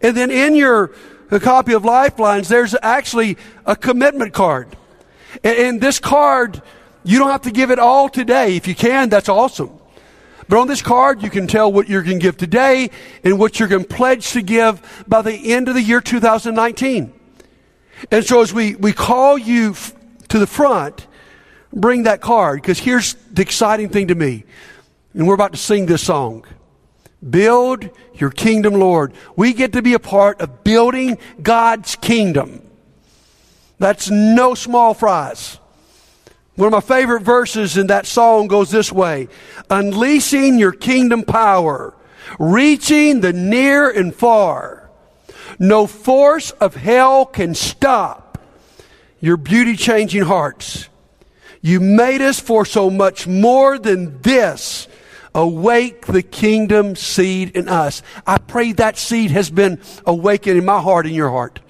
And 0.00 0.16
then 0.16 0.30
in 0.30 0.54
your 0.54 0.92
copy 1.40 1.72
of 1.72 1.84
Lifelines, 1.84 2.48
there's 2.48 2.74
actually 2.82 3.36
a 3.66 3.76
commitment 3.76 4.32
card. 4.32 4.76
And, 5.42 5.58
and 5.58 5.80
this 5.80 5.98
card, 5.98 6.62
you 7.04 7.18
don't 7.18 7.30
have 7.30 7.42
to 7.42 7.50
give 7.50 7.70
it 7.70 7.78
all 7.78 8.08
today. 8.08 8.56
If 8.56 8.66
you 8.66 8.74
can, 8.74 9.08
that's 9.08 9.28
awesome. 9.28 9.78
But 10.48 10.58
on 10.58 10.68
this 10.68 10.82
card, 10.82 11.22
you 11.22 11.30
can 11.30 11.46
tell 11.46 11.72
what 11.72 11.88
you're 11.88 12.02
going 12.02 12.18
to 12.18 12.22
give 12.22 12.36
today 12.36 12.90
and 13.22 13.38
what 13.38 13.58
you're 13.58 13.68
going 13.68 13.84
to 13.84 13.94
pledge 13.94 14.32
to 14.32 14.42
give 14.42 15.04
by 15.06 15.22
the 15.22 15.52
end 15.52 15.68
of 15.68 15.74
the 15.74 15.82
year 15.82 16.00
2019. 16.00 17.12
And 18.10 18.24
so 18.24 18.42
as 18.42 18.52
we, 18.52 18.74
we 18.74 18.92
call 18.92 19.38
you 19.38 19.70
f- 19.70 19.94
to 20.28 20.38
the 20.38 20.46
front, 20.46 21.06
bring 21.72 22.02
that 22.04 22.20
card 22.20 22.60
because 22.60 22.78
here's 22.78 23.14
the 23.32 23.42
exciting 23.42 23.88
thing 23.88 24.08
to 24.08 24.14
me. 24.14 24.44
And 25.14 25.26
we're 25.26 25.34
about 25.34 25.52
to 25.52 25.58
sing 25.58 25.86
this 25.86 26.02
song. 26.02 26.44
Build 27.28 27.88
your 28.14 28.30
kingdom, 28.30 28.74
Lord. 28.74 29.12
We 29.36 29.52
get 29.52 29.72
to 29.72 29.82
be 29.82 29.94
a 29.94 29.98
part 29.98 30.40
of 30.40 30.64
building 30.64 31.18
God's 31.42 31.96
kingdom. 31.96 32.60
That's 33.78 34.10
no 34.10 34.54
small 34.54 34.94
fries. 34.94 35.58
One 36.56 36.72
of 36.72 36.72
my 36.72 36.80
favorite 36.80 37.22
verses 37.22 37.76
in 37.76 37.88
that 37.88 38.06
song 38.06 38.46
goes 38.46 38.70
this 38.70 38.92
way 38.92 39.28
Unleashing 39.70 40.58
your 40.58 40.72
kingdom 40.72 41.22
power, 41.22 41.94
reaching 42.38 43.20
the 43.20 43.32
near 43.32 43.90
and 43.90 44.14
far. 44.14 44.90
No 45.58 45.86
force 45.86 46.50
of 46.52 46.74
hell 46.74 47.26
can 47.26 47.54
stop 47.54 48.38
your 49.20 49.36
beauty 49.36 49.76
changing 49.76 50.22
hearts. 50.22 50.88
You 51.62 51.80
made 51.80 52.20
us 52.20 52.40
for 52.40 52.66
so 52.66 52.90
much 52.90 53.26
more 53.26 53.78
than 53.78 54.20
this. 54.20 54.86
Awake 55.34 56.06
the 56.06 56.22
kingdom 56.22 56.94
seed 56.94 57.56
in 57.56 57.68
us. 57.68 58.02
I 58.26 58.38
pray 58.38 58.72
that 58.72 58.96
seed 58.96 59.32
has 59.32 59.50
been 59.50 59.80
awakened 60.06 60.58
in 60.58 60.64
my 60.64 60.80
heart 60.80 61.06
in 61.06 61.14
your 61.14 61.30
heart. 61.30 61.60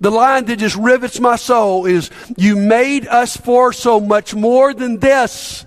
The 0.00 0.10
line 0.10 0.44
that 0.46 0.56
just 0.56 0.76
rivets 0.76 1.18
my 1.20 1.36
soul 1.36 1.86
is, 1.86 2.10
You 2.36 2.56
made 2.56 3.06
us 3.08 3.36
for 3.36 3.72
so 3.72 4.00
much 4.00 4.34
more 4.34 4.74
than 4.74 4.98
this. 4.98 5.64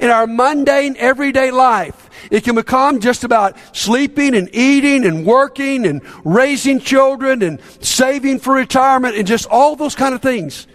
In 0.00 0.10
our 0.10 0.26
mundane, 0.26 0.96
everyday 0.98 1.50
life, 1.50 2.10
it 2.30 2.44
can 2.44 2.54
become 2.54 3.00
just 3.00 3.24
about 3.24 3.56
sleeping 3.72 4.34
and 4.36 4.48
eating 4.52 5.04
and 5.04 5.24
working 5.24 5.86
and 5.86 6.02
raising 6.24 6.80
children 6.80 7.42
and 7.42 7.60
saving 7.80 8.38
for 8.38 8.54
retirement 8.54 9.16
and 9.16 9.26
just 9.26 9.46
all 9.46 9.74
those 9.74 9.94
kind 9.94 10.14
of 10.14 10.22
things. 10.22 10.66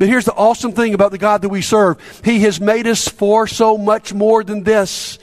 But 0.00 0.08
here's 0.08 0.24
the 0.24 0.32
awesome 0.32 0.72
thing 0.72 0.94
about 0.94 1.10
the 1.10 1.18
God 1.18 1.42
that 1.42 1.50
we 1.50 1.60
serve 1.60 1.98
He 2.24 2.40
has 2.40 2.58
made 2.58 2.86
us 2.86 3.06
for 3.06 3.46
so 3.46 3.76
much 3.76 4.14
more 4.14 4.42
than 4.42 4.62
this. 4.62 5.18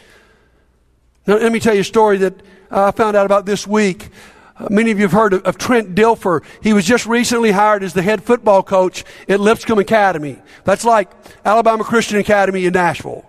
Now, 1.26 1.38
let 1.38 1.52
me 1.52 1.60
tell 1.60 1.74
you 1.74 1.82
a 1.82 1.84
story 1.84 2.20
that 2.20 2.36
I 2.70 2.92
found 2.92 3.18
out 3.18 3.26
about 3.26 3.48
this 3.48 3.66
week. 3.66 4.10
Uh, 4.56 4.68
many 4.70 4.92
of 4.92 5.00
you 5.00 5.06
have 5.06 5.14
heard 5.14 5.34
of, 5.34 5.42
of, 5.46 5.58
Trent 5.58 5.96
Dilfer. 5.96 6.44
He 6.62 6.74
was 6.74 6.86
just 6.86 7.08
recently 7.08 7.50
hired 7.50 7.82
as 7.82 7.94
the 7.94 8.04
head 8.04 8.24
football 8.24 8.62
coach 8.62 9.04
at 9.28 9.40
Lipscomb 9.40 9.80
Academy. 9.80 10.38
That's 10.64 10.86
like 10.86 11.10
Alabama 11.44 11.84
Christian 11.84 12.20
Academy 12.20 12.68
in 12.68 12.74
Nashville. 12.74 13.26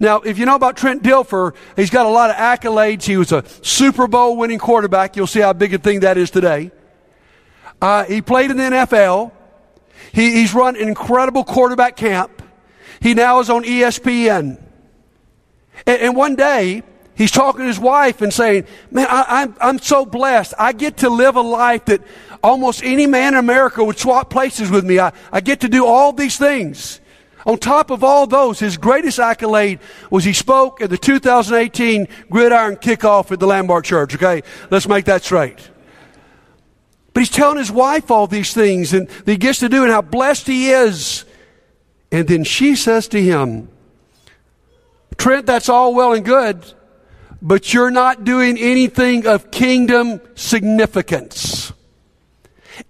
Now, 0.00 0.22
if 0.22 0.38
you 0.40 0.44
know 0.44 0.56
about 0.56 0.76
Trent 0.76 1.04
Dilfer, 1.04 1.54
he's 1.76 1.90
got 1.90 2.04
a 2.04 2.08
lot 2.08 2.30
of 2.30 2.36
accolades. 2.36 3.04
He 3.04 3.16
was 3.16 3.30
a 3.30 3.44
Super 3.62 4.08
Bowl 4.08 4.36
winning 4.36 4.58
quarterback. 4.58 5.14
You'll 5.14 5.28
see 5.28 5.40
how 5.40 5.52
big 5.52 5.72
a 5.72 5.78
thing 5.78 6.00
that 6.00 6.18
is 6.18 6.32
today. 6.32 6.72
Uh, 7.80 8.02
he 8.06 8.20
played 8.20 8.50
in 8.50 8.56
the 8.56 8.64
NFL. 8.64 9.30
He, 10.12 10.32
he's 10.32 10.54
run 10.54 10.76
an 10.76 10.88
incredible 10.88 11.44
quarterback 11.44 11.96
camp. 11.96 12.42
He 13.00 13.14
now 13.14 13.40
is 13.40 13.50
on 13.50 13.64
ESPN. 13.64 14.62
And, 15.86 16.00
and 16.00 16.16
one 16.16 16.36
day, 16.36 16.82
he's 17.14 17.30
talking 17.30 17.62
to 17.62 17.66
his 17.66 17.78
wife 17.78 18.22
and 18.22 18.32
saying, 18.32 18.66
Man, 18.90 19.06
I, 19.08 19.42
I'm, 19.42 19.56
I'm 19.60 19.78
so 19.78 20.06
blessed. 20.06 20.54
I 20.58 20.72
get 20.72 20.98
to 20.98 21.10
live 21.10 21.36
a 21.36 21.40
life 21.40 21.86
that 21.86 22.02
almost 22.42 22.82
any 22.84 23.06
man 23.06 23.34
in 23.34 23.38
America 23.38 23.82
would 23.82 23.98
swap 23.98 24.30
places 24.30 24.70
with 24.70 24.84
me. 24.84 24.98
I, 24.98 25.12
I 25.32 25.40
get 25.40 25.60
to 25.60 25.68
do 25.68 25.86
all 25.86 26.12
these 26.12 26.36
things. 26.36 27.00
On 27.46 27.58
top 27.58 27.90
of 27.90 28.02
all 28.02 28.26
those, 28.26 28.58
his 28.58 28.78
greatest 28.78 29.18
accolade 29.18 29.78
was 30.10 30.24
he 30.24 30.32
spoke 30.32 30.80
at 30.80 30.88
the 30.88 30.96
2018 30.96 32.08
Gridiron 32.30 32.76
Kickoff 32.76 33.30
at 33.32 33.40
the 33.40 33.46
Landmark 33.46 33.84
Church. 33.84 34.14
Okay, 34.14 34.42
let's 34.70 34.88
make 34.88 35.04
that 35.06 35.22
straight. 35.22 35.70
But 37.14 37.20
he's 37.20 37.30
telling 37.30 37.58
his 37.58 37.70
wife 37.70 38.10
all 38.10 38.26
these 38.26 38.52
things 38.52 38.92
and 38.92 39.08
that 39.08 39.28
he 39.28 39.36
gets 39.36 39.60
to 39.60 39.68
do 39.68 39.84
and 39.84 39.92
how 39.92 40.02
blessed 40.02 40.48
he 40.48 40.70
is. 40.70 41.24
And 42.10 42.28
then 42.28 42.44
she 42.44 42.76
says 42.76 43.08
to 43.08 43.22
him, 43.22 43.68
Trent, 45.16 45.46
that's 45.46 45.68
all 45.68 45.94
well 45.94 46.12
and 46.12 46.24
good, 46.24 46.64
but 47.40 47.72
you're 47.72 47.92
not 47.92 48.24
doing 48.24 48.58
anything 48.58 49.26
of 49.26 49.50
kingdom 49.52 50.20
significance. 50.34 51.72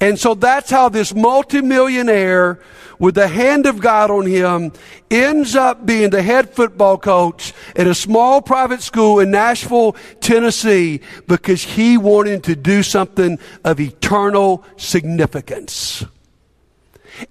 And 0.00 0.18
so 0.18 0.34
that's 0.34 0.70
how 0.70 0.88
this 0.88 1.14
multimillionaire 1.14 2.60
with 2.98 3.14
the 3.14 3.28
hand 3.28 3.66
of 3.66 3.80
God 3.80 4.10
on 4.10 4.26
him, 4.26 4.72
ends 5.10 5.54
up 5.56 5.84
being 5.86 6.10
the 6.10 6.22
head 6.22 6.50
football 6.50 6.98
coach 6.98 7.52
at 7.76 7.86
a 7.86 7.94
small 7.94 8.40
private 8.40 8.82
school 8.82 9.20
in 9.20 9.30
Nashville, 9.30 9.96
Tennessee, 10.20 11.00
because 11.26 11.62
he 11.62 11.98
wanted 11.98 12.44
to 12.44 12.56
do 12.56 12.82
something 12.82 13.38
of 13.64 13.80
eternal 13.80 14.64
significance. 14.76 16.04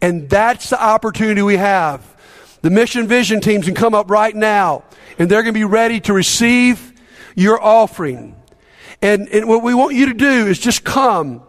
And 0.01 0.29
that's 0.29 0.69
the 0.69 0.81
opportunity 0.81 1.41
we 1.41 1.57
have. 1.57 2.09
The 2.61 2.69
mission 2.69 3.07
vision 3.07 3.41
teams 3.41 3.65
can 3.65 3.75
come 3.75 3.93
up 3.93 4.09
right 4.09 4.35
now, 4.35 4.83
and 5.19 5.29
they're 5.29 5.43
going 5.43 5.53
to 5.53 5.59
be 5.59 5.65
ready 5.65 5.99
to 6.01 6.13
receive 6.13 6.93
your 7.35 7.61
offering. 7.61 8.35
And, 9.01 9.27
and 9.29 9.49
what 9.49 9.63
we 9.63 9.73
want 9.73 9.95
you 9.95 10.05
to 10.07 10.13
do 10.13 10.47
is 10.47 10.59
just 10.59 10.85
come 10.85 11.43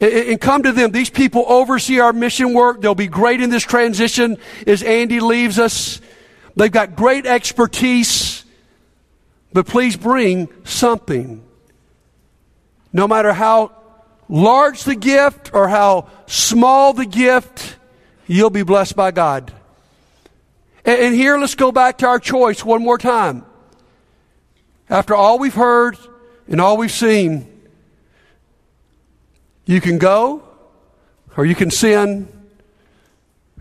and 0.00 0.40
come 0.40 0.62
to 0.64 0.72
them. 0.72 0.90
These 0.90 1.10
people 1.10 1.44
oversee 1.46 2.00
our 2.00 2.12
mission 2.12 2.52
work. 2.52 2.80
They'll 2.80 2.94
be 2.94 3.06
great 3.06 3.40
in 3.40 3.50
this 3.50 3.62
transition 3.62 4.38
as 4.66 4.82
Andy 4.82 5.20
leaves 5.20 5.58
us. 5.58 6.00
They've 6.56 6.70
got 6.70 6.96
great 6.96 7.26
expertise, 7.26 8.44
but 9.52 9.66
please 9.66 9.96
bring 9.96 10.48
something. 10.64 11.44
No 12.92 13.08
matter 13.08 13.32
how 13.32 13.72
large 14.28 14.84
the 14.84 14.94
gift 14.94 15.52
or 15.52 15.68
how 15.68 16.08
small 16.26 16.92
the 16.92 17.06
gift, 17.06 17.76
you'll 18.26 18.50
be 18.50 18.62
blessed 18.62 18.96
by 18.96 19.10
God. 19.10 19.52
And, 20.84 21.14
here, 21.14 21.38
let's 21.38 21.54
go 21.54 21.72
back 21.72 21.98
to 21.98 22.06
our 22.06 22.18
choice 22.18 22.64
one 22.64 22.82
more 22.82 22.98
time. 22.98 23.46
After 24.90 25.14
all 25.14 25.38
we've 25.38 25.54
heard 25.54 25.96
and 26.46 26.60
all 26.60 26.76
we've 26.76 26.92
seen, 26.92 27.53
you 29.66 29.80
can 29.80 29.98
go, 29.98 30.42
or 31.36 31.46
you 31.46 31.54
can 31.54 31.70
sin, 31.70 32.28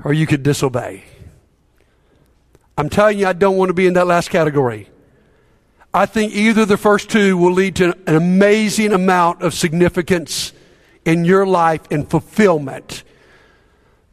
or 0.04 0.14
you 0.14 0.28
could 0.28 0.44
disobey. 0.44 1.04
I'm 2.78 2.90
telling 2.90 3.20
you, 3.20 3.28
I 3.28 3.34
don't 3.34 3.58
want 3.58 3.70
to 3.70 3.74
be 3.74 3.88
in 3.88 3.94
that 3.94 4.08
last 4.08 4.30
category. 4.30 4.90
I 5.94 6.08
think 6.08 6.34
either 6.34 6.66
the 6.66 6.78
first 6.78 7.10
two 7.10 7.38
will 7.38 7.52
lead 7.52 7.76
to 7.76 7.96
an 8.08 8.16
amazing 8.16 8.94
amount 8.94 9.44
of 9.44 9.54
significance 9.54 10.52
in 11.06 11.24
your 11.24 11.46
life 11.46 11.82
and 11.92 12.10
fulfillment. 12.10 13.04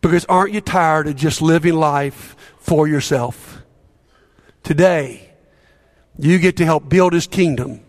Because 0.02 0.26
aren't 0.26 0.52
you 0.52 0.60
tired 0.60 1.08
of 1.08 1.16
just 1.16 1.40
living 1.40 1.74
life 1.74 2.36
for 2.58 2.86
yourself? 2.86 3.62
Today, 4.62 5.30
you 6.18 6.38
get 6.38 6.58
to 6.58 6.66
help 6.66 6.88
build 6.88 7.14
his 7.14 7.26
kingdom 7.26 7.80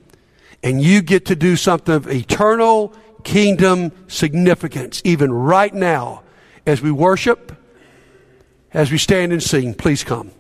and 0.64 0.82
you 0.82 1.02
get 1.02 1.26
to 1.26 1.36
do 1.36 1.56
something 1.58 1.94
of 1.94 2.08
eternal 2.08 2.94
kingdom 3.24 3.92
significance, 4.08 5.02
even 5.04 5.32
right 5.32 5.74
now, 5.74 6.24
as 6.66 6.82
we 6.82 6.92
worship, 6.92 7.56
as 8.74 8.92
we 8.92 8.98
stand 8.98 9.32
and 9.32 9.42
sing. 9.42 9.74
Please 9.74 10.04
come. 10.04 10.32